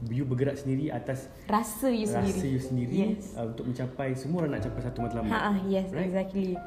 [0.10, 4.44] you bergerak sendiri atas Rasa you rasa sendiri you sendiri Yes uh, untuk mencapai semua
[4.44, 5.32] orang nak capai satu matlamat.
[5.32, 5.96] Ha ah, yes Right?
[5.96, 6.08] right?
[6.10, 6.58] exactly.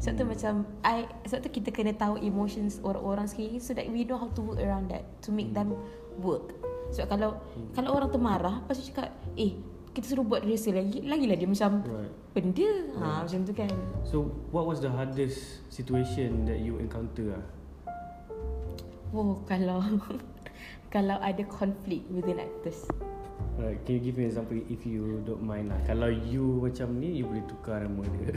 [0.00, 4.02] Sebab tu macam I sebab tu kita kena tahu emotions orang-orang sekeliling so that we
[4.02, 5.76] know how to work around that to make them
[6.16, 6.56] work.
[6.90, 7.68] Sebab kalau Hmm.
[7.76, 9.54] kalau orang tu marah lepas tu cakap eh
[9.90, 12.12] kita suruh buat rehearsal lagi lagilah dia macam Right.
[12.32, 13.74] benda ha macam tu kan.
[14.06, 14.16] So
[14.48, 17.44] what was the hardest situation that you encounter ah?
[19.10, 19.82] Oh kalau
[20.90, 22.82] kalau ada conflict within actors.
[23.56, 25.78] Alright, can you give me an example if you don't mind lah.
[25.86, 28.32] Kalau you macam ni, you boleh tukar nama dia.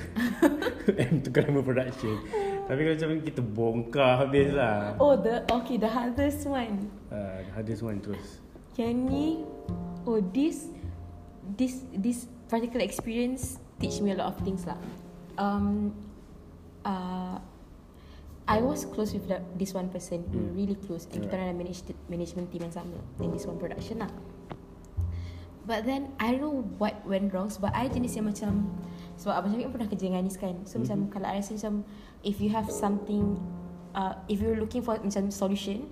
[1.02, 2.20] And tukar nama production.
[2.70, 5.00] Tapi kalau macam ni, kita bongkar habis lah.
[5.00, 6.92] Oh the okay the hardest one.
[7.08, 8.44] Uh, hardest one terus.
[8.76, 9.26] Yang ni
[10.04, 10.70] oh this
[11.56, 14.78] this this particular experience teach me a lot of things lah.
[15.40, 15.96] Um
[16.84, 17.40] uh
[18.44, 20.52] I was close with that, this one person, Hmm.
[20.52, 21.08] really close.
[21.12, 21.48] And kita Alright.
[21.48, 24.12] orang ada manage management team yang sama in this one production lah.
[25.64, 28.68] But then I don't know what went wrong sebab I jenis yang macam
[29.16, 30.60] sebab Abang Syafiq pun pernah kerja dengan Anis kan.
[30.68, 30.84] So mm-hmm.
[30.84, 31.74] macam kalau I rasa macam
[32.20, 33.40] if you have something
[33.96, 35.88] uh, if you're looking for macam solution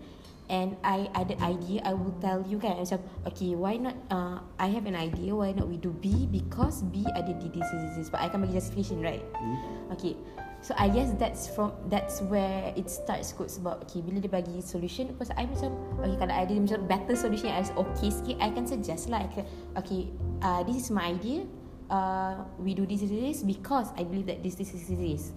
[0.51, 4.67] and I ada idea I will tell you kan macam okay why not uh, I
[4.75, 8.07] have an idea why not we do B because B ada di this, this, this
[8.11, 9.55] but I akan bagi justification right Hmm?
[9.95, 10.19] Okay
[10.61, 14.61] So I guess that's from That's where it starts kot Sebab okay Bila dia bagi
[14.61, 18.69] solution Because I macam Okay kalau ada macam better solution Yang okay sikit I can
[18.69, 19.25] suggest lah.
[19.25, 20.13] I can, Okay
[20.45, 21.49] uh, This is my idea
[21.89, 25.33] uh, We do this, this, this Because I believe that this, this, this, this,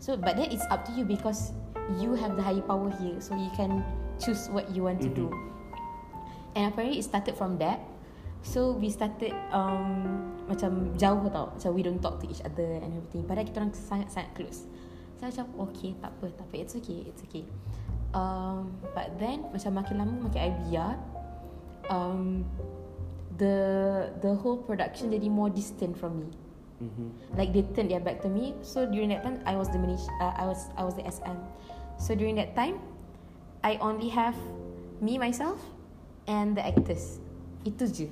[0.00, 1.52] So but then it's up to you Because
[2.00, 3.84] You have the higher power here So you can
[4.22, 5.32] Choose what you want to do.
[6.54, 7.80] And apparently it started from that
[8.42, 11.54] So we started um, Macam jauh tau.
[11.54, 13.22] Macam we don't talk to each other And everything.
[13.26, 14.66] Padahal kita orang sangat-sangat close.
[15.18, 16.54] So macam okay tak apa Tak apa.
[16.58, 17.44] It's okay It's okay.
[18.12, 20.94] Um, But then Macam makin lama makin I biar
[21.88, 22.42] um,
[23.38, 23.56] The
[24.18, 26.30] The whole production Jadi more distant from me.
[26.82, 27.38] Mm-hmm.
[27.38, 28.58] like they turned their back to me.
[28.66, 31.38] So during that time i was the manage uh, i was i was the sm
[31.94, 32.82] so during that time
[33.62, 34.34] i only have
[34.98, 35.62] me myself
[36.26, 37.22] and the actors.
[37.62, 38.10] Itu je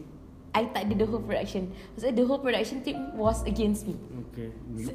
[0.50, 3.94] i tak ada the whole production so the whole production team was against me
[4.30, 4.48] Okay.
[4.72, 4.90] You,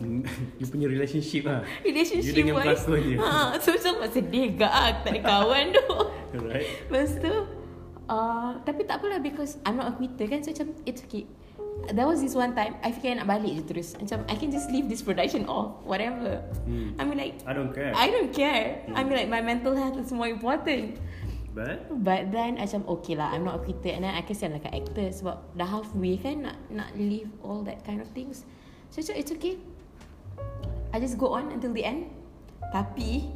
[0.62, 1.60] you punya relationship lah.
[1.82, 3.16] relationship You dengan wise pelakon je.
[3.18, 5.86] ha, so macam sedih gak ah, tak ada kawan tu
[6.30, 6.66] Alright.
[6.86, 7.32] Lepas tu
[8.06, 11.26] uh, Tapi tak apalah Because I'm not a quitter kan So macam It's okay
[11.90, 14.70] There was this one time I fikir nak balik je terus Macam I can just
[14.70, 16.94] leave this production off Whatever Hmm.
[16.94, 17.90] I mean like I don't care.
[17.90, 21.02] I don't care I mean like My mental health is more important
[21.50, 21.90] But?
[21.90, 24.74] But then Macam okay lah I'm not a quitter And then I kesian like an
[24.74, 28.46] actor Sebab dah halfway kan Nak nak leave all that kind of things.
[28.90, 29.58] So it's okay.
[30.90, 32.10] I just go on until the end.
[32.74, 33.30] Tapi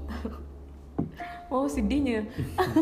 [1.55, 2.27] Oh sedihnya.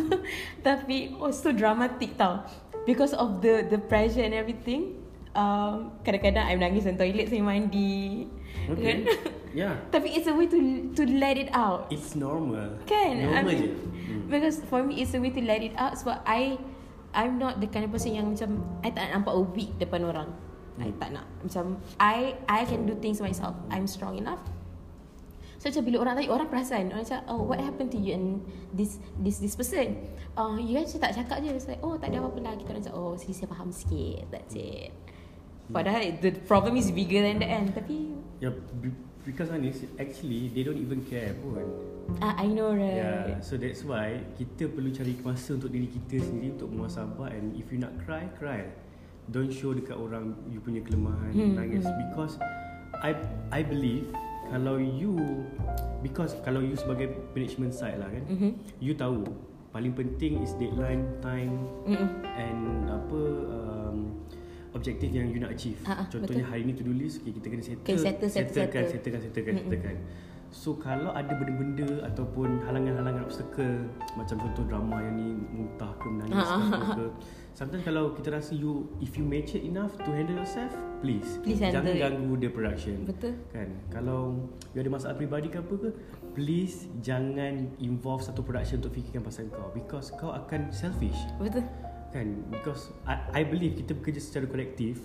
[0.67, 2.45] Tapi Oh so dramatic tau.
[2.89, 4.99] Because of the the pressure and everything
[5.37, 8.27] um, Kadang-kadang I menangis dalam toilet Saya mandi
[8.71, 9.03] okay.
[9.53, 9.77] Yeah.
[9.93, 10.57] Tapi it's a way to
[10.97, 11.93] to let it out.
[11.93, 12.73] It's normal.
[12.89, 13.21] Kan?
[13.21, 13.69] Normal I mean, je.
[13.69, 14.21] Hmm.
[14.33, 16.57] Because for me It's a way to let it out Sebab I
[17.13, 20.09] I'm not the kind of person yang macam I tak nak nampak a weak depan
[20.09, 20.33] orang.
[20.81, 20.97] I Hmm.
[20.97, 21.29] tak nak.
[21.45, 21.65] Macam
[22.01, 23.53] I I can do things myself.
[23.69, 24.41] I'm strong enough.
[25.61, 26.89] So macam bila orang tanya Orang perasan.
[26.89, 28.41] Orang macam Oh what happened to you And
[28.73, 30.01] this This this person?
[30.33, 31.53] Uh, You guys tak cakap je.
[31.53, 32.53] It's like Oh tak ada apa-apa lah.
[32.57, 34.33] Kita orang macam Oh sini saya faham sikit.
[34.33, 34.97] That's it.
[35.69, 38.51] Padahal the problem is bigger than that kan Tapi Yeah,
[38.83, 38.91] be-
[39.23, 41.63] because honest, actually they don't even care pun.
[42.19, 46.19] uh, I know Yeah, right so that's why kita perlu cari masa untuk diri kita
[46.19, 48.67] sendiri untuk muasabah and if you nak cry, cry.
[49.31, 51.95] Don't show dekat orang you punya kelemahan, Hmm, nangis hmm.
[52.11, 52.35] because
[52.99, 53.15] I
[53.55, 54.11] I believe
[54.51, 55.15] kalau you
[56.03, 58.51] because kalau you sebagai management side lah kan, Mhm.
[58.83, 59.23] you tahu
[59.71, 61.55] paling penting is deadline, time
[61.87, 62.11] Mm-mm.
[62.27, 63.21] and apa
[63.55, 63.99] um,
[64.73, 65.79] objektif yang you nak achieve.
[65.85, 68.83] Ah, Contohnya hari ni to do list, okay, kita kena settle, Okay, settle, settle, settlekan,
[68.83, 68.91] settle.
[68.91, 69.97] settlekan, settlekan, settlekan.
[70.53, 76.45] So kalau ada benda-benda ataupun halangan-halangan obstacle macam contoh drama yang ni muntah ke menangis
[76.45, 77.07] Ah, ke.
[77.53, 80.69] Sometimes kalau kita rasa you if you mature enough to handle yourself,
[81.01, 82.01] please, Please handle jangan it.
[82.01, 83.05] ganggu the production.
[83.05, 84.41] Betul Kan Kalau
[84.73, 85.89] You ada masalah peribadi ke apa ke
[86.33, 91.69] Please Jangan involve satu production Untuk fikirkan pasal kau Because kau akan selfish Betul
[92.13, 92.45] Kan?
[92.49, 95.01] Because I, I believe Kita bekerja secara kolektif.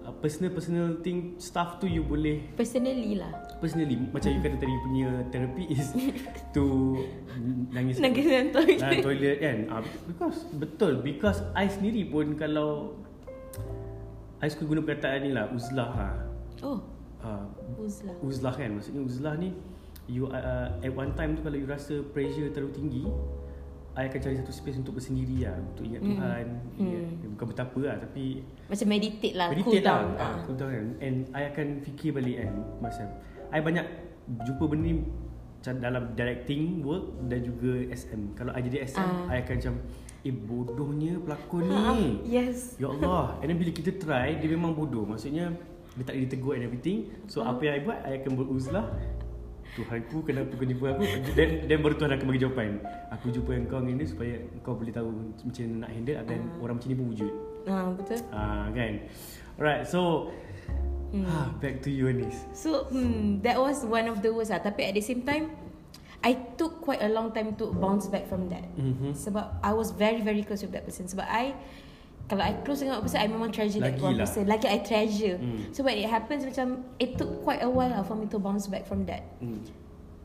[0.00, 3.28] Uh, Personal-personal thing Stuff tu you boleh Personally lah.
[3.60, 5.92] Personally Macam you kata tadi you punya Therapy is
[6.56, 6.96] To
[7.70, 9.36] Nangis Nangis dalam toilet Dalam toilet.
[9.38, 9.58] kan?
[9.68, 10.92] Uh, Because Betul.
[11.00, 12.96] Because I sendiri pun Kalau
[14.40, 16.14] I suka guna perkataan ni lah Uzlah lah.
[16.64, 16.80] Oh.
[17.20, 17.44] Uh,
[17.76, 18.16] Uzlah.
[18.24, 18.80] uzlah kan?
[18.80, 19.52] Maksudnya uzlah ni
[20.08, 23.02] you uh, at one time tu kalau you rasa pressure terlalu tinggi
[23.92, 26.08] I akan cari satu space untuk bersendiri lah untuk ingat Mm.
[26.08, 27.30] Tuhan ingat, Mm.
[27.34, 28.24] bukan betapa lah tapi
[28.66, 30.06] Macam meditate lah meditate Cool down.
[30.12, 30.70] Lah ah, cool down.
[30.70, 33.06] Kan and I akan fikir balik kan macam
[33.48, 33.86] I banyak
[34.46, 34.94] jumpa benda ni
[35.60, 39.28] dalam directing work dan juga SM kalau I jadi SM Ah.
[39.28, 39.74] I akan macam
[40.20, 42.76] eh bodohnya pelakon Ah, ni Yes.
[42.76, 43.36] Ya Allah.
[43.40, 45.02] And then bila kita try Dia memang bodoh.
[45.02, 45.50] Maksudnya
[45.90, 47.10] Dia tak ditegur and everything.
[47.26, 47.50] So Ah.
[47.50, 48.86] apa yang I buat I akan beruzlah
[49.70, 52.70] Tuhanku kenapa kau jumpa aku Dan dan baru Tuhan akan bagi jawapan
[53.14, 55.08] Aku jumpa kau hari ni Supaya kau boleh tahu
[55.40, 57.32] Macam mana nak handle Dan orang macam ni pun wujud
[57.64, 58.18] Ah betul.
[58.30, 58.92] Ah kan
[59.56, 60.30] Alright so
[61.10, 61.26] Hmm.
[61.26, 64.62] ah, Back to you Anis So hmm, that was one of the worst lah.
[64.62, 65.50] Tapi at the same time,
[66.22, 68.62] I took quite a long time to bounce back from that.
[68.78, 69.18] Mhm.
[69.18, 71.10] Sebab I was very very close with that person.
[71.10, 71.58] Sebab I
[72.30, 74.22] kalau I close dengan one person, I memang treasure that one Lagilah.
[74.22, 74.42] person.
[74.46, 75.36] Lagi I treasure.
[75.42, 75.74] Hmm.
[75.74, 78.70] So when it happens, macam it took quite a while lah for me to bounce
[78.70, 79.26] back from that.
[79.42, 79.58] hmm.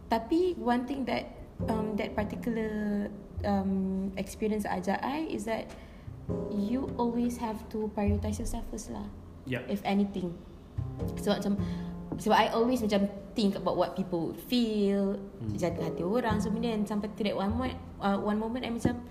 [0.05, 1.33] Tapi one thing that
[1.65, 3.09] um, that particular
[3.41, 5.65] um, experience ajar I is that
[6.53, 9.09] you always have to prioritize yourself first lah.
[9.49, 10.37] Yep If anything.
[11.25, 11.53] Sebab macam
[12.21, 15.57] sebab I always macam think about what people would feel, hmm.
[15.57, 18.69] jaga hati orang so benda and sampai to that one moment, uh, one moment I
[18.69, 19.01] macam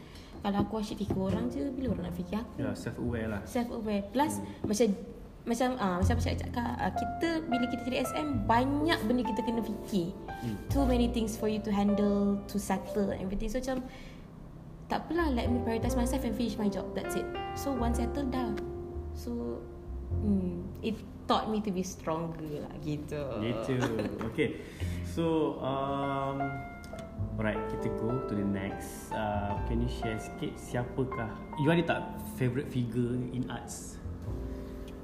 [0.45, 2.53] kalau aku asyik fikir orang je bila orang nak fikir aku?
[2.61, 3.41] Ya self aware lah.
[3.49, 4.69] Self aware plus hmm.
[4.69, 4.89] macam
[5.45, 9.65] macam ah macam macam cakap ah, kita bila kita jadi SM banyak benda kita kena
[9.65, 10.13] fikir.
[10.45, 10.61] Hmm.
[10.69, 13.49] too many things for you to handle to settle everything.
[13.49, 13.89] So macam
[14.93, 16.93] tak apalah let me prioritize myself and finish my job.
[16.93, 17.25] That's it.
[17.57, 18.53] So once settled dah.
[19.17, 19.65] So
[20.21, 23.25] hmm, it taught me to be stronger lah gitu.
[23.41, 23.81] Gitu.
[24.29, 24.61] Okay.
[25.09, 26.45] So um,
[27.35, 29.11] Alright kita go to the next.
[29.11, 32.01] Uh, Can you share sikit Siapakah You ada tak
[32.39, 33.99] Favourite figure in arts?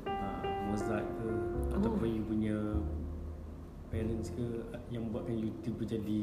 [0.06, 1.28] Uh, Mozart ke
[1.70, 1.76] Oh.
[1.78, 2.58] Ataupun you punya
[3.90, 4.46] Parents ke
[4.90, 6.22] Yang buatkan you tiba jadi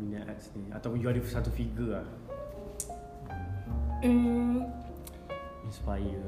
[0.00, 0.68] Minat arts ni?
[0.72, 2.08] Ataupun you ada satu figure lah?
[4.00, 4.64] Hmm,
[5.64, 6.24] Inspire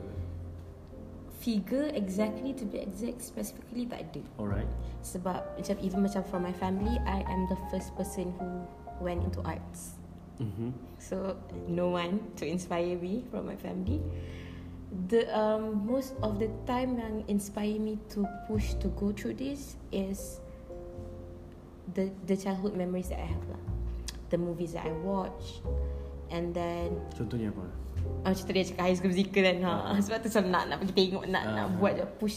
[1.43, 4.71] figure exactly to be exact specifically tak ada Alright
[5.03, 8.63] Sebab macam even macam from my family I am the first person who
[9.03, 9.99] went into arts
[10.39, 10.71] mm-hmm.
[11.03, 11.35] So
[11.67, 13.99] no one to inspire me from my family
[15.09, 19.81] The um, most of the time yang inspire me to push to go through this
[19.89, 20.37] is
[21.97, 23.63] the the childhood memories that I have lah.
[24.29, 25.65] The movies that I watch
[26.29, 27.82] and then Contohnya apa?
[28.23, 29.73] Ah, macam tadi dia cakap high school musical kan ha.
[29.99, 31.75] Sebab tu macam nak, nak pergi tengok Nak, nak Ah.
[31.75, 32.37] buat je push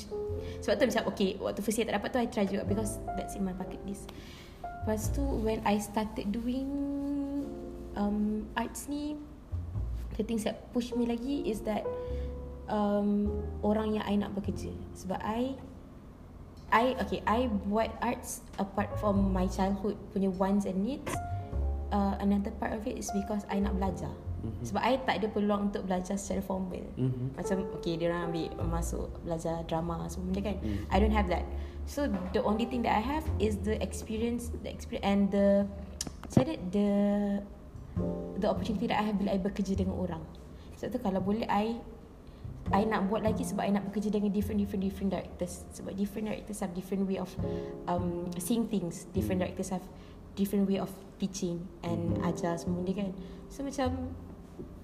[0.65, 3.37] Sebab tu macam okay Waktu first year tak dapat tu I try juga Because that's
[3.37, 4.09] in my bucket list
[4.65, 6.65] Lepas tu when I started doing
[7.93, 9.13] um, Arts ni
[10.17, 11.85] The things that push me lagi Is that
[12.65, 13.29] um,
[13.61, 15.53] Orang yang I nak bekerja Sebab I
[16.73, 21.13] I okay I buat arts apart from my childhood punya wants and needs.
[21.93, 24.09] Uh, another part of it is because I nak belajar.
[24.41, 24.63] Mm-hmm.
[24.67, 26.83] Sebab I tak ada peluang untuk belajar secara formal.
[26.99, 27.39] Mhm.
[27.39, 30.57] Macam okay dia orang ambil masuk belajar drama semua benda kan.
[30.59, 30.77] Mm.
[30.91, 31.45] I don't have that.
[31.85, 35.69] So the only thing that I have is the experience, the experience and the
[36.33, 36.89] saya ada the
[38.41, 40.23] the opportunity that I have bila I bekerja dengan orang.
[40.81, 41.77] Sebab tu kalau boleh I
[42.73, 46.33] I nak buat lagi sebab I nak bekerja dengan different different different directors sebab different
[46.33, 47.29] directors have different way of
[47.85, 49.85] um, seeing things different directors have
[50.33, 50.89] different way of
[51.21, 53.09] teaching and ajar semua benda kan
[53.53, 54.09] so macam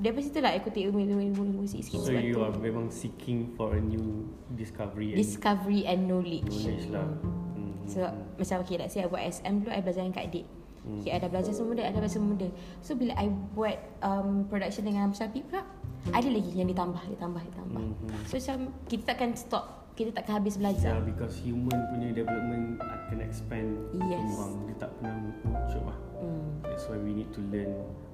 [0.02, 3.78] daripada situ lah aku take ilmu ilmu sikit So you tu are memang seeking for
[3.78, 4.26] a new
[4.58, 7.06] discovery and discovery and knowledge, knowledge lah.
[7.22, 7.54] Hmm.
[7.54, 7.74] Mm.
[7.86, 8.00] So
[8.36, 10.48] macam okay let's say I buat SM dulu I belajar dengan Kak Adik
[10.82, 12.50] Okay, I dah belajar semua benda, I dah belajar semua benda
[12.82, 15.62] So bila I buat um, production dengan Syafiq pula
[16.10, 18.26] Ada lagi yang ditambah, ditambah, ditambah Mhm.
[18.26, 23.18] So macam kita takkan stop Kita takkan habis belajar Yeah, because human punya development akan
[23.22, 24.26] expand Yes.
[24.26, 24.54] kembang.
[24.66, 25.98] Dia tak pernah ucup lah.
[26.18, 26.50] hmm.
[26.66, 27.70] That's why we need to learn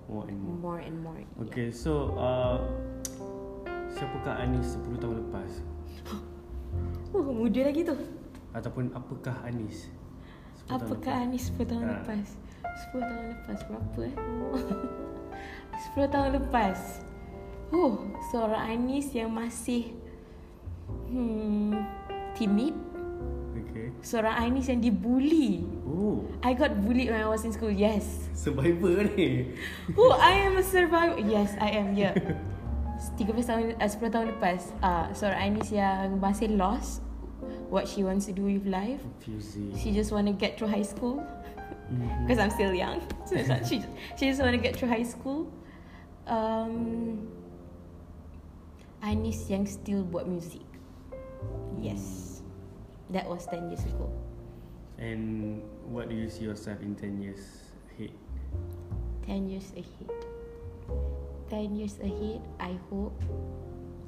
[0.07, 0.55] more and more.
[0.57, 2.63] More and more Okay, so uh,
[3.91, 5.51] siapakah Anis 10 tahun lepas?
[7.15, 7.95] Oh muda lagi tu
[8.51, 9.87] Ataupun apakah Anis
[10.67, 11.23] 10 tahun Apakah lepas?
[11.23, 11.91] Anis 10 tahun Ha.
[11.95, 12.27] lepas
[12.93, 14.15] 10 tahun lepas berapa eh
[15.95, 16.79] 10 tahun lepas
[17.71, 17.93] Oh
[18.29, 19.91] Seorang Anis yang masih
[21.07, 21.75] Hmm
[22.35, 22.75] Timid
[23.71, 23.91] Okay.
[24.01, 25.63] Seorang Anis yang dibuli.
[25.83, 28.05] Oh, I got bullied when I was in school Yes.
[28.31, 29.51] Survivor ni.
[29.99, 31.19] Oh I am a survivor?
[31.19, 32.15] Yes I am yeah.
[33.19, 37.05] 13 tahun uh, 10 tahun lepas uh, Seorang Anis yang masih lost
[37.67, 39.03] What she wants to do with life.
[39.21, 39.75] Confusing.
[39.77, 41.19] She just want to get through high school.
[41.91, 42.25] Mhm.
[42.25, 43.03] Because I'm still young.
[43.27, 43.35] So
[43.67, 43.83] she,
[44.15, 45.51] she just want to get through high school.
[46.25, 47.27] Um,
[49.03, 50.63] Anis yang still buat music.
[51.77, 52.36] Yes
[53.09, 54.11] That was 10 years ago
[54.97, 57.43] And what do you see yourself in 10 years
[57.93, 58.11] ahead?
[59.25, 60.11] 10 years ahead
[61.47, 63.15] 10 years ahead I hope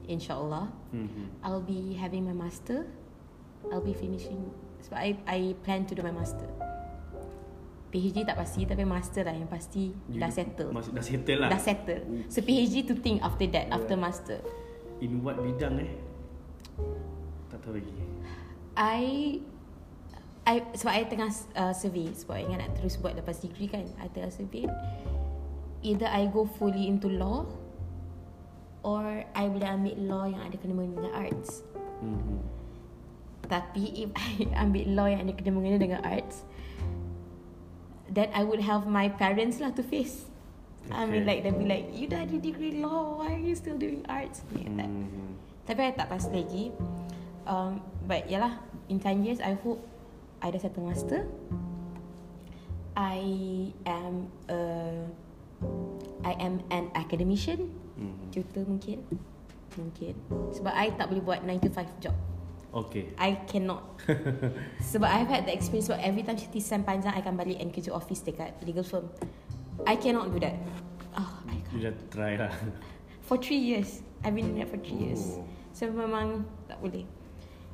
[0.10, 1.26] InsyaAllah Mhm.
[1.46, 2.90] I'll be having my master
[3.70, 4.50] I'll be finishing
[4.82, 6.48] Sebab I, I plan to do my master
[7.90, 11.50] PhD tak pasti Tapi master lah yang pasti You- Dah settle Maksud dah settle lah.
[11.52, 14.04] Dah settle So PhD to think after that After Yeah.
[14.04, 14.40] master
[15.00, 15.92] In what bidang eh?
[17.50, 17.92] Tak tahu lagi.
[18.80, 19.02] I
[20.48, 23.86] I, sebab I tengah uh, survey sebab I ingat nak terus buat lepas degree kan
[24.00, 24.66] I tengah survey
[25.84, 27.46] either I go fully into law
[28.82, 31.68] or I boleh ambil law yang ada kena mengena dengan arts
[32.00, 32.40] Mhm.
[33.52, 36.48] tapi if I ambil law yang ada kena mengena dengan arts
[38.08, 40.32] then I would have my parents lah to face
[40.90, 41.28] I mean Okay.
[41.28, 44.42] like they'll be like you dah ada degree law why are you still doing arts
[44.56, 45.36] Mhm.
[45.68, 46.64] Tapi I tak pasti lagi
[47.46, 47.78] um,
[48.10, 48.58] But yalah
[48.90, 49.86] In 10 years I hope
[50.42, 51.30] I dah settle master.
[52.98, 53.22] I
[53.86, 54.60] am a
[56.26, 57.70] I am an academician.
[57.96, 58.34] Mhm.
[58.34, 59.06] Tutor mungkin.
[59.78, 60.14] Mungkin.
[60.58, 62.18] Sebab I tak boleh buat 9 to 5 job.
[62.70, 63.14] Okay.
[63.18, 63.82] I cannot.
[64.94, 67.70] Sebab I've had the experience Sebab every time cuti sem panjang I akan balik and
[67.70, 69.10] kerja office dekat legal firm.
[69.86, 70.58] I cannot do that.
[71.14, 71.74] Oh, I can't.
[71.78, 72.52] You dah try lah.
[73.30, 74.02] For three years.
[74.26, 75.38] I've been in that for three years.
[75.38, 75.46] Oh.
[75.72, 77.06] So memang tak boleh.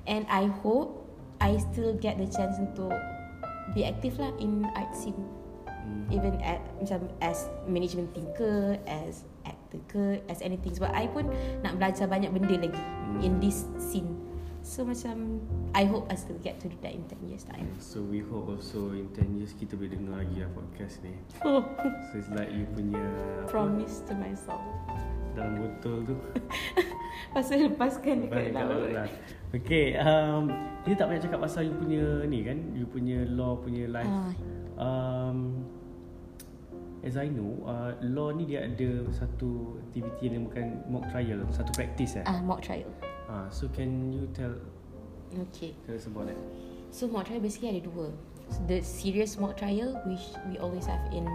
[0.06, 1.05] And I hope
[1.42, 2.94] I still get the chance untuk
[3.74, 5.18] Be active lah in art scene
[5.86, 6.10] Hmm.
[6.10, 11.30] Even at, macam as management team ke As actor ke As anything Sebab I pun
[11.62, 13.22] nak belajar banyak benda lagi Hmm.
[13.22, 14.10] In this scene
[14.66, 15.46] So macam
[15.78, 18.50] I hope I still get to do that in 10 years time So we hope
[18.50, 21.14] also in 10 years kita boleh dengar lagi lah podcast ni.
[22.10, 22.98] So it's like you punya
[23.46, 24.66] apa, Promise to myself
[25.36, 26.16] dalam botol tu.
[27.36, 29.08] Pasal lepaskan dekat laut lah.
[29.52, 30.48] Okay, um,
[30.88, 34.08] kita tak banyak cakap pasal you punya ni kan, you punya law punya life.
[34.08, 34.32] Ah.
[34.80, 35.68] Um,
[37.04, 41.76] as I know, uh, law ni dia ada satu aktiviti yang bukan mock trial, satu
[41.76, 42.24] practice eh.
[42.24, 42.88] Ah, mock trial
[43.28, 44.56] Ah, so can you tell
[45.36, 46.40] Okay tell us about that?
[46.96, 48.16] So mock trial basically ada dua.
[48.48, 51.26] So, the serious mock trial which we always have in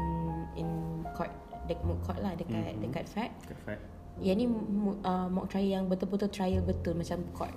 [0.57, 0.69] in
[1.13, 1.35] court
[1.69, 2.89] dek mock court lah dekat Mhm.
[2.89, 3.35] dekat fact.
[3.45, 3.83] Kat fact.
[4.18, 4.46] Yang ni
[5.07, 7.55] uh, mock trial yang betul-betul trial betul macam court.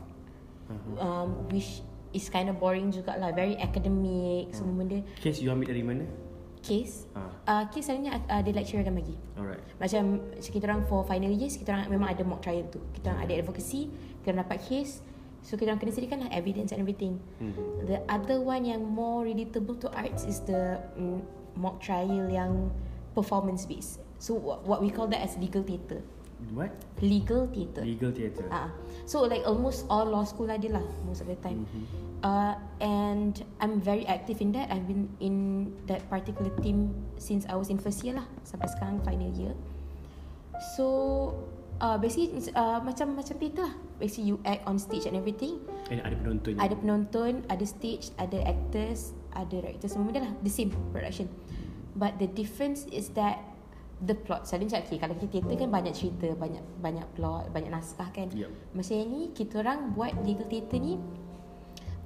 [0.70, 0.96] Uh-huh.
[1.02, 1.82] Um, which
[2.14, 4.56] is kind of boring jugalah, very academic Hmm.
[4.56, 5.00] semua benda.
[5.20, 6.06] Case you ambil dari mana?
[6.64, 9.18] Case Ah, uh, case selalunya uh, ada lecturer akan bagi.
[9.36, 9.60] alright.
[9.82, 12.80] Macam kita orang for final years kita orang memang ada mock trial tu.
[12.96, 13.92] Kita orang ada advocacy,
[14.24, 15.04] kita orang dapat case.
[15.44, 17.20] So kita orang kena sediakan lah evidence and everything.
[17.44, 17.52] Hmm.
[17.84, 21.20] The other one yang more relatable to arts is the mm,
[21.60, 22.72] mock trial yang
[23.12, 24.00] performance based.
[24.24, 26.00] So what, what we call that as legal theatre.
[26.52, 26.76] What?
[27.00, 27.84] Legal theatre.
[27.88, 28.48] Legal theatre.
[28.52, 28.68] Ah,
[29.08, 31.64] so like almost all law school ada lah most of the time.
[31.64, 31.86] Mhm.
[32.24, 34.72] Uh, and I'm very active in that.
[34.72, 39.04] I've been in that particular team since I was in first year lah sampai sekarang
[39.04, 39.56] final year.
[40.76, 40.86] So
[41.84, 43.76] uh, basically uh, macam macam theatre lah.
[44.00, 45.60] Basically you act on stage and everything.
[45.92, 46.56] And ada penonton.
[46.60, 50.34] Ada penonton, ada stage, ada actors, ada director semua benda lah.
[50.44, 51.28] The same production.
[51.94, 53.53] But the difference is that
[54.04, 54.44] the plot.
[54.46, 58.28] Selalu macam okay, kalau kita theatre kan banyak cerita, banyak banyak plot, banyak naskah kan.
[58.76, 61.00] Macam yang ni kita orang buat legal theatre ni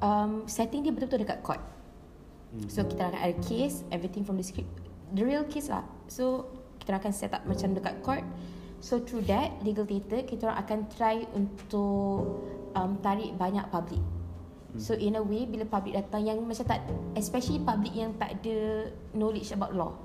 [0.01, 1.62] um, setting dia betul-betul dekat court.
[2.53, 2.69] Mhm.
[2.69, 4.69] So kita akan ada case, everything from the script,
[5.17, 5.83] the real case lah.
[6.07, 6.47] So
[6.79, 8.23] kita akan set up macam dekat court.
[8.77, 12.45] So through that legal theatre kita orang akan try untuk
[12.77, 14.01] um, tarik banyak public.
[14.77, 16.86] So in a way bila public datang yang macam tak
[17.17, 18.86] especially public yang tak ada
[19.17, 19.97] knowledge about law.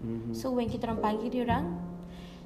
[0.00, 0.32] Mhm.
[0.32, 1.74] So when kita orang panggil dia orang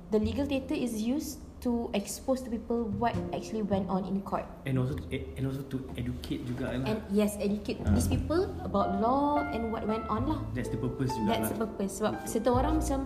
[0.09, 4.43] the legal theatre is used to expose to people what actually went on in court.
[4.67, 6.83] And also to, and also to educate juga lah.
[6.83, 7.95] And yes, educate Ah.
[7.95, 10.43] these people about law and what went on lah.
[10.53, 11.71] That's the purpose juga That's the lah.
[11.71, 11.93] purpose.
[12.03, 13.01] Sebab satu orang macam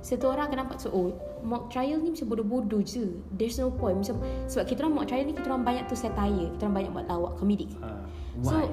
[0.00, 1.12] satu orang akan nampak so oh
[1.46, 3.14] mock trial ni macam bodoh-bodoh je.
[3.30, 4.02] There's no point.
[4.02, 4.18] Macam
[4.50, 7.06] sebab kita orang mock trial ni kita orang banyak tu satire, kita orang banyak buat
[7.06, 7.70] lawak komedik.
[7.78, 8.02] Ah,
[8.42, 8.66] So why?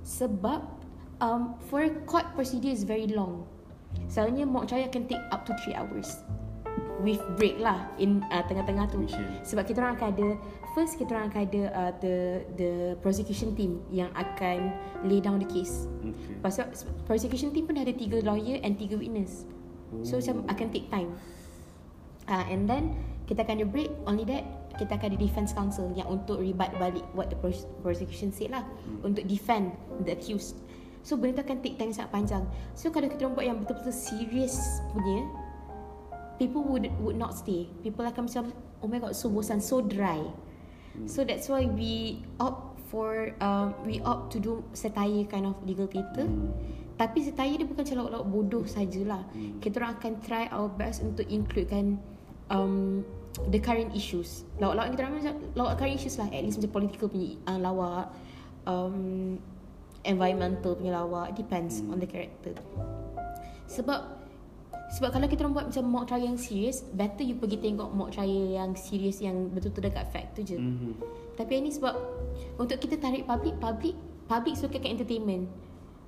[0.00, 0.60] sebab
[1.20, 3.44] um, for a court procedure is very long.
[4.08, 6.24] Selalunya mock trial akan take up to 3 hours.
[6.98, 8.98] With break lah in uh, tengah-tengah tu.
[9.46, 10.28] Sebab kita orang akan ada
[10.74, 12.16] first kita orang akan ada uh, the
[12.58, 12.70] the
[13.02, 14.74] prosecution team yang akan
[15.06, 15.86] lay down the case.
[16.02, 16.42] Okay.
[16.42, 16.70] Pasal
[17.06, 19.46] prosecution team pun ada tiga lawyer and tiga witness.
[20.02, 21.14] So macam akan take time.
[22.26, 22.98] Uh, and then
[23.30, 24.44] kita akan ada break only that
[24.78, 28.62] kita akan ada defense counsel yang untuk rebut balik what the pros- prosecution said lah
[29.02, 29.74] untuk defend
[30.06, 30.62] the accused.
[31.02, 32.44] So benda tu akan take time sangat panjang.
[32.74, 35.24] So kalau kita orang buat yang betul-betul serious punya
[36.38, 37.66] people would would not stay.
[37.82, 40.22] People akan macam oh my god so bosan so dry.
[41.06, 45.86] So that's why we opt for um, we opt to do satire kind of legal
[45.86, 46.26] theatre.
[46.26, 46.50] Hmm.
[46.98, 49.22] Tapi satire dia bukan macam lawak-lawak bodoh sajalah.
[49.30, 49.62] Hmm.
[49.62, 52.02] Kita orang akan try our best untuk includekan
[52.50, 53.06] um,
[53.54, 54.42] the current issues.
[54.58, 56.26] Lawak-lawak kita orang macam lawak current issues lah.
[56.34, 58.06] At least macam political punya uh, lawak.
[58.66, 59.38] Um,
[60.02, 61.34] environmental punya lawak.
[61.34, 61.92] Depends Hmm.
[61.92, 62.54] on the character.
[63.66, 64.16] Sebab
[64.88, 68.08] sebab kalau kita orang buat macam mock trial yang serious, better you pergi tengok mock
[68.10, 70.56] trial yang serious yang betul-betul dekat fact tu je.
[70.56, 70.96] Mhm.
[71.36, 71.92] Tapi yang ni sebab
[72.56, 73.92] untuk kita tarik public, public
[74.24, 75.48] public suka kat entertainment.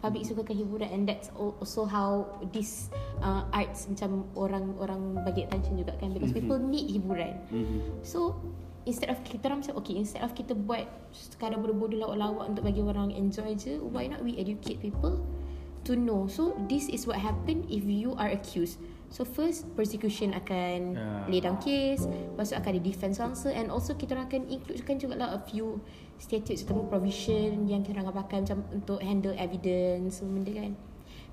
[0.00, 2.24] public sukakan hiburan and that's al- also how
[2.56, 2.88] this
[3.20, 6.40] uh, arts macam orang orang bagi attention juga kan because Mhm.
[6.40, 8.00] people need hiburan Mhm.
[8.00, 8.32] so
[8.88, 12.80] instead of kita orang macam okay instead of kita buat sekadar bodoh-bodoh lawak-lawak untuk bagi
[12.80, 15.20] orang enjoy je why not we educate people
[15.84, 16.28] to know?
[16.28, 18.80] So this is what happen if you are accused.
[19.10, 21.26] So first persecution akan Yeah.
[21.26, 25.02] lay down case lepas tu akan ada defense counsel and also kita orang akan includekan
[25.02, 25.82] juga lah a few
[26.14, 30.72] statutes atau provision yang kita orang akan pakai macam untuk handle evidence semua benda kan.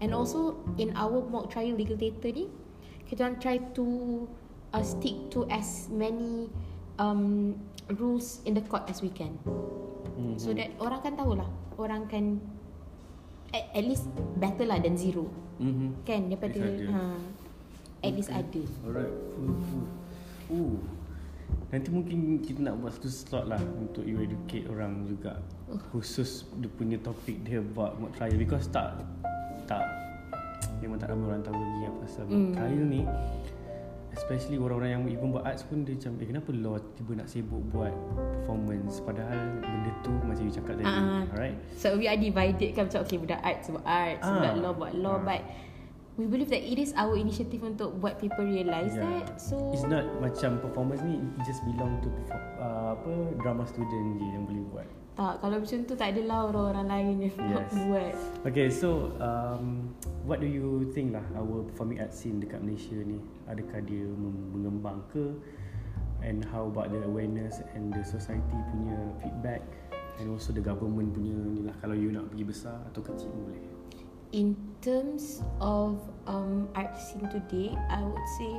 [0.01, 2.49] And also in our mock trial legal theatre ni
[3.05, 3.85] kita orang try to
[4.73, 6.49] uh, stick to as many
[6.97, 7.53] um,
[7.91, 9.37] rules in the court as we can
[10.13, 10.35] Mhm.
[10.35, 11.45] so that orang kan tahulah
[11.77, 12.41] orang kan
[13.49, 16.03] at, at least better lah than zero Mhm.
[16.03, 16.85] kan daripada At least ada.
[16.91, 17.03] ha,
[17.99, 19.13] at least ada Alright.
[19.31, 19.85] Cool, cool.
[20.49, 20.77] Ooh.
[21.67, 25.39] Nanti mungkin kita nak buat satu slot lah untuk you educate orang juga
[25.91, 28.99] khusus dia punya topik dia buat mock trial because tak
[29.63, 29.83] tak
[30.79, 32.51] memang tak ramai orang tahu lagi apa pasal mock Mm.
[32.53, 33.01] trial ni
[34.18, 37.61] especially orang-orang yang even buat arts pun dia macam eh kenapa law tiba nak sibuk
[37.70, 37.93] buat
[38.34, 41.22] performance padahal benda tu macam you cakap tadi Ah.
[41.30, 44.34] alright So we are divided kan macam okay budak arts buat arts, Ah.
[44.34, 45.24] budak law buat law Ah.
[45.24, 45.41] but
[46.18, 49.05] we believe that it is our initiative untuk buat people realise Yeah.
[49.22, 49.38] that.
[49.38, 52.09] So It's not macam performance ni it just belong to
[52.57, 54.88] uh, apa drama student je yang boleh buat
[55.18, 57.74] tak kalau macam tu tak adalah orang-orang lain yang nak Yes.
[57.89, 58.15] buat.
[58.45, 59.89] Okay, so um,
[60.30, 63.18] what do you think lah our performing arts scene dekat Malaysia ni?
[63.49, 64.05] Adakah dia
[64.53, 65.34] mengembang ke?
[66.22, 69.65] And how about the awareness and the society punya feedback
[70.22, 73.49] and also the government punya ni lah kalau you nak pergi besar atau kecil pun
[73.49, 73.61] boleh.
[74.38, 74.53] In
[74.86, 75.97] terms of
[76.30, 78.53] um, art scene today, I would say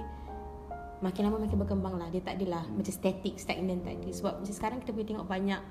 [1.06, 2.10] makin lama makin berkembang lah.
[2.10, 2.82] Dia tak adalah hmm.
[2.82, 4.10] macam static, stagnant tak ada.
[4.10, 5.62] Sebab macam sekarang kita boleh tengok banyak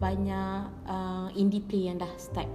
[0.00, 2.48] banyak uh, indie play yang dah start.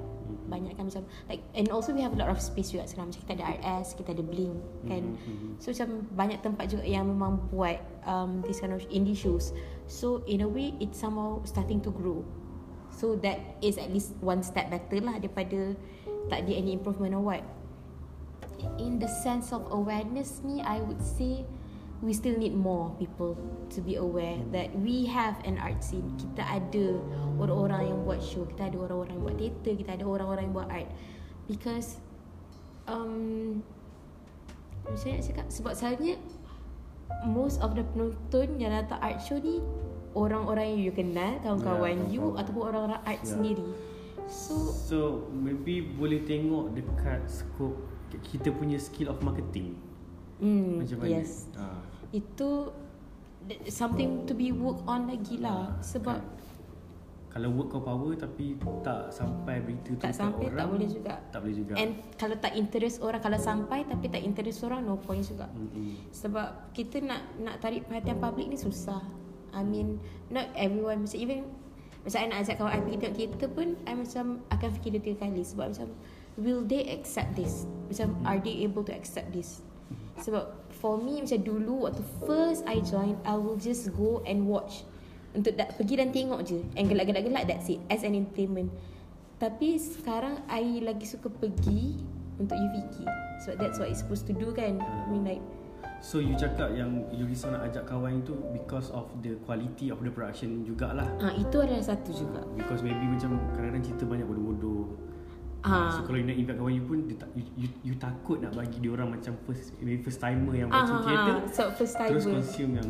[0.49, 3.13] Banyak kan macam like and also we have a lot of space juga sekarang.
[3.13, 4.57] Macam kita ada RS, kita ada Blink
[4.89, 5.03] kan.
[5.13, 5.61] Mhm.
[5.61, 7.77] So macam banyak tempat juga yang memang buat
[8.09, 9.53] um, this kind of indie shows.
[9.85, 12.25] So in a way it's somehow starting to grow.
[12.89, 15.77] So that is at least one step better lah daripada
[16.31, 17.45] tak ada any improvement or what.
[18.81, 21.45] In the sense of awareness ni, I would say
[22.03, 23.37] we still need more people
[23.71, 26.11] to be aware that we have an art scene.
[26.19, 26.99] Kita ada
[27.39, 30.69] orang-orang yang buat show, kita ada orang-orang yang buat theatre, kita ada orang-orang yang buat
[30.71, 30.89] art.
[31.45, 32.01] Because
[32.89, 33.61] um,
[34.85, 36.17] macam nak cakap Sebab selalunya
[37.25, 39.61] Most of the penonton Yang datang art show ni
[40.13, 42.41] Orang-orang yang you kenal Kawan-kawan Ya, you kawan-kawan.
[42.41, 43.29] Ataupun orang-orang art Ya.
[43.29, 43.67] sendiri
[44.25, 44.97] So So
[45.33, 47.77] maybe boleh tengok dekat scope
[48.23, 49.75] kita punya skill of marketing.
[50.37, 51.09] Hmm, Macam mana?
[51.11, 51.79] Yes Ah.
[52.09, 52.71] Itu
[53.43, 56.33] th- Something to be work on lagi lah Ah, Sebab kan.
[57.27, 61.13] kalau work kau power tapi tak sampai berita tu Tak sampai, orang, tak boleh juga.
[61.29, 61.73] Tak boleh juga.
[61.75, 65.99] And kalau tak interest orang Kalau sampai Tapi tak interest orang No point juga Mm-mm.
[66.09, 69.03] Sebab kita nak nak tarik perhatian public ni susah.
[69.51, 71.47] I mean not everyone macam even
[72.03, 75.01] macam I nak ajak kawan I pergi tengok teater pun I macam akan fikir dua
[75.01, 75.89] tiga kali sebab macam
[76.37, 77.65] will they accept this?
[77.89, 79.64] Macam are they able to accept this?
[80.15, 84.87] Sebab for me macam dulu waktu first I join I will just go and watch
[85.35, 88.71] untuk da- pergi dan tengok je and gelak-gelak-gelak that's it as an entertainment.
[89.35, 91.99] Tapi sekarang I lagi suka pergi
[92.39, 93.03] untuk UVK
[93.43, 94.79] sebab that's what it's supposed to do kan.
[94.79, 95.43] I mean like
[96.05, 100.03] So you cakap yang you risau nak ajak kawan tu because of the quality of
[100.05, 101.07] the production jugalah.
[101.17, 102.45] Ah itu adalah satu juga.
[102.53, 104.85] Because maybe macam kadang-kadang cerita banyak bodoh-bodoh.
[105.65, 105.89] Ah.
[105.89, 108.53] So kalau you nak invite kawan you pun dia tak, you, you, you takut nak
[108.53, 111.35] bagi dia orang macam first maybe first timer yang macam ah, theater.
[111.41, 111.49] ah.
[111.49, 112.37] So first Terus timer.
[112.37, 112.89] consume yang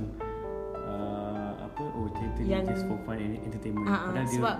[0.84, 3.88] uh, apa oh theater Yang- just for fun and entertainment.
[3.88, 4.55] Dia sebab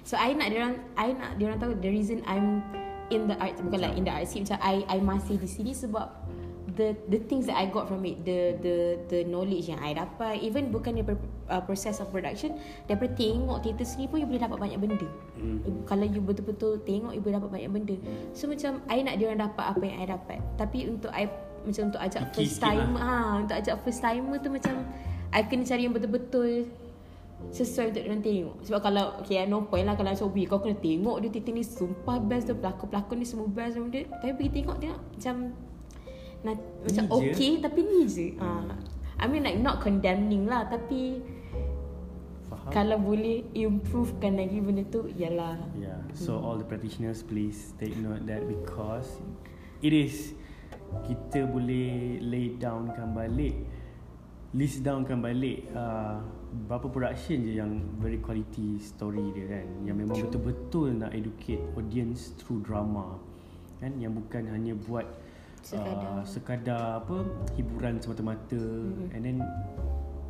[0.00, 2.64] so I nak dia orang I nak dia orang tahu the reason I'm
[3.12, 5.76] in the art bukan like in the art scene macam I I masih di sini
[5.76, 6.08] sebab
[6.76, 8.76] the the things that I got from it the the
[9.08, 11.18] the knowledge yang I dapat even bukan daripada
[11.48, 12.54] uh, process of production
[12.84, 15.08] daripada tengok teater sendiri pun you boleh dapat banyak benda.
[15.40, 15.58] Hmm.
[15.88, 17.96] kalau you betul-betul tengok you boleh dapat banyak benda.
[18.36, 20.38] So macam I nak dia orang dapat apa yang I dapat.
[20.60, 21.24] Tapi untuk I
[21.66, 22.88] macam untuk ajak Fikir first sikit lah.
[23.02, 24.74] ha untuk ajak first timer tu macam
[25.34, 26.70] I kena cari yang betul-betul
[27.52, 28.56] sesuai untuk orang tengok.
[28.64, 31.62] Sebab kalau okay no point lah kalau macam "Weh, kau kena tengok dia titik ni
[31.66, 34.08] sumpah best tu pelakon-pelakon ni semua best semua dia.
[34.08, 35.34] Tapi pergi tengok tengok macam
[36.46, 37.12] nak, macam je.
[37.12, 38.62] okay tapi ni je ha.
[39.18, 41.18] I mean like not condemning lah tapi
[42.46, 42.70] faham.
[42.70, 45.98] kalau boleh improvekan lagi benda tu ialah Yeah.
[46.14, 49.08] So all the practitioners please take note that because
[49.82, 50.36] it is
[51.04, 53.58] kita boleh lay downkan balik
[54.56, 56.22] list downkan balik uh,
[56.70, 62.32] berapa production je yang very quality story dia kan yang memang betul-betul nak educate audience
[62.40, 63.20] through drama
[63.82, 65.04] kan yang bukan hanya buat
[65.66, 66.06] Sekadar.
[66.14, 67.16] uh, sekadar apa
[67.58, 68.54] hiburan semata-mata.
[68.54, 69.14] Mm-hmm.
[69.18, 69.36] and then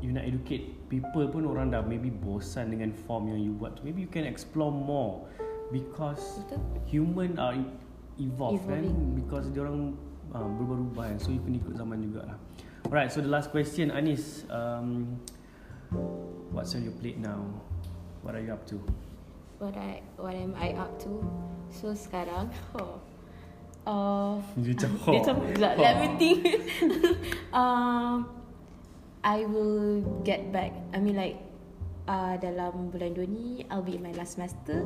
[0.01, 3.85] you nak educate people pun orang dah maybe bosan dengan form yang you buat tu.
[3.85, 5.29] Maybe you can explore more
[5.69, 6.61] because Betul.
[6.89, 7.57] human are
[8.17, 8.87] evolve kan?
[9.13, 9.97] Because dia orang
[10.33, 11.19] uh, berubah-ubah kan?
[11.21, 12.37] So you kena ikut zaman jugalah.
[12.87, 14.47] Alright so the last question Anis.
[14.49, 15.19] Um,
[16.55, 17.45] what's on your plate now?
[18.23, 18.79] What are you up to?
[19.59, 21.25] What I what am I up to?
[21.73, 23.01] So sekarang, oh,
[23.87, 26.39] uh, dia macam dia macam let, me think.
[27.57, 28.27] um,
[29.23, 30.75] I will get back.
[30.93, 31.39] I mean like
[32.11, 34.83] uh, dalam bulan dua ni, I'll be in my last semester.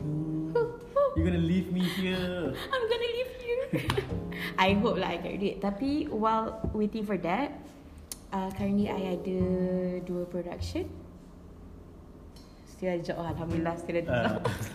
[0.00, 0.52] Hmm,
[1.16, 3.64] you're gonna leave me here I'm gonna leave here.
[4.64, 5.60] I hope lah I graduate.
[5.60, 7.56] Tapi while waiting for that,
[8.32, 9.40] uh, currently I ada
[10.04, 10.88] dua production.
[12.68, 13.16] Still ada job.
[13.20, 14.40] Alhamdulillah still ada job.
[14.44, 14.72] uh,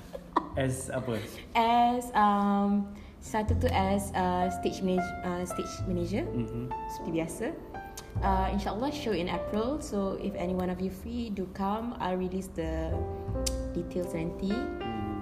[0.58, 1.22] as apa
[1.54, 2.90] as um
[3.22, 6.24] satu tu as uh, stage manager uh, stage manager.
[6.28, 6.66] Mm-hmm.
[6.96, 7.46] seperti biasa.
[8.18, 9.78] Uh, InsyaAllah show in April.
[9.78, 11.94] So if any one of you free Do come.
[12.02, 12.90] I'll release the
[13.78, 14.50] Details nanti.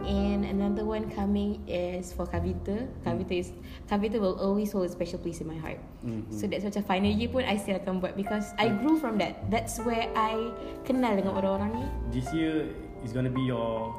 [0.05, 2.87] And another one coming Is for Kavita.
[3.03, 3.49] Kavita is
[3.89, 5.81] Kavita will always hold a special place in my heart.
[6.05, 6.29] Mhm.
[6.29, 9.49] So that's macam final year pun I still akan buat Because I grew from that.
[9.49, 10.53] That's where I
[10.85, 11.85] Kenal dengan orang-orang ni.
[12.15, 12.69] This year
[13.03, 13.91] is gonna be your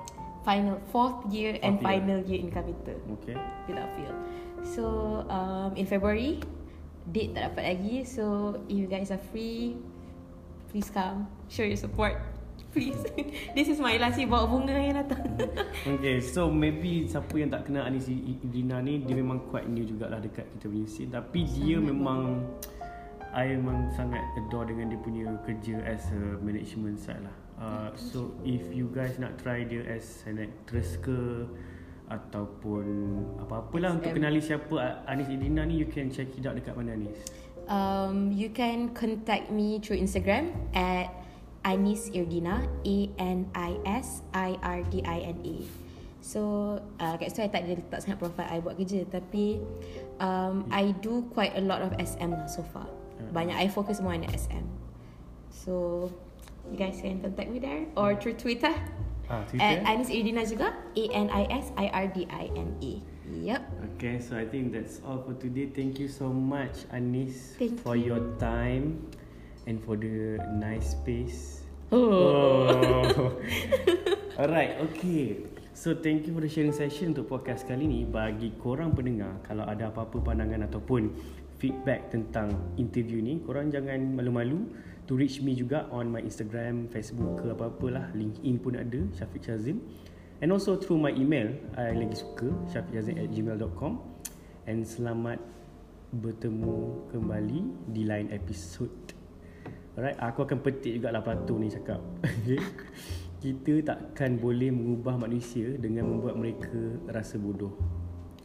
[0.47, 1.91] Final Fourth year and Fourth year.
[1.91, 3.35] final year in Kavita okay
[3.67, 4.15] without fail.
[4.63, 4.85] So
[5.27, 6.39] um, in February,
[7.11, 8.07] date tak dapat lagi.
[8.07, 9.75] So if you guys are free,
[10.71, 11.27] please come.
[11.51, 12.15] Show your support.
[12.77, 12.97] Please.
[13.57, 15.25] This is my last year bawa bunga yang datang.
[15.97, 19.81] Okay, so maybe siapa yang tak kenal Anis I- Idrina ni Dia memang quite new
[19.81, 22.45] jugalah dekat kita punya scene Tapi dia memang
[23.33, 28.33] I memang sangat adore dengan dia punya kerja as a management side lah uh, So
[28.45, 31.49] if you guys nak try dia as an actress ke
[32.07, 32.87] Ataupun
[33.43, 34.17] apa-apalah untuk SM.
[34.23, 37.19] kenali siapa Anis Idrina ni You can check it out dekat mana Anis
[37.67, 41.11] Um, you can contact me through Instagram at
[41.67, 45.57] Anis Irdina A N I S I R D I N A.
[46.23, 46.41] So
[47.03, 49.59] uh, kat situ I tak ada letak sangat profile I buat kerja tapi
[50.23, 52.87] um, I do quite a lot of SM lah so far.
[53.35, 54.63] Banyak I focus more on SM.
[55.51, 56.07] So
[56.71, 58.73] you guys can contact me there or through Twitter
[59.27, 62.79] Ah, at Twitter Anis Irdina juga A N I S I R D I N
[62.79, 62.93] A.
[63.27, 63.63] Yep.
[63.99, 65.67] Okay, so I think that's all for today.
[65.67, 68.15] Thank you so much, Anis, Thank for you.
[68.15, 69.03] your time
[69.67, 71.67] and for the nice space.
[71.91, 72.71] Oh.
[72.71, 73.35] Oh.
[74.39, 75.43] Alright, okay.
[75.75, 78.01] So thank you for the sharing session untuk podcast kali ni.
[78.07, 81.11] Bagi korang pendengar, kalau ada apa-apa pandangan ataupun
[81.59, 84.71] feedback tentang interview ni, korang jangan malu-malu
[85.07, 88.11] to reach me juga on my Instagram, Facebook ke apa-apalah.
[88.13, 89.79] LinkedIn pun ada, Syafiq Shazim.
[90.45, 91.49] And also through my email,
[91.81, 93.93] I lagi suka, syafiqshazim at gmail.com.
[94.69, 95.41] And selamat
[96.13, 98.93] bertemu kembali di lain episod.
[99.97, 102.05] Alright, aku akan petik juga lah patu ni cakap.
[103.41, 107.73] Kita takkan boleh mengubah manusia dengan membuat mereka rasa bodoh.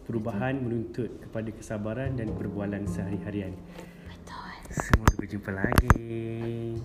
[0.07, 3.51] Perubahan menuntut kepada kesabaran dan perbualan sehari-harian.
[4.71, 6.79] Semoga berjumpa lagi.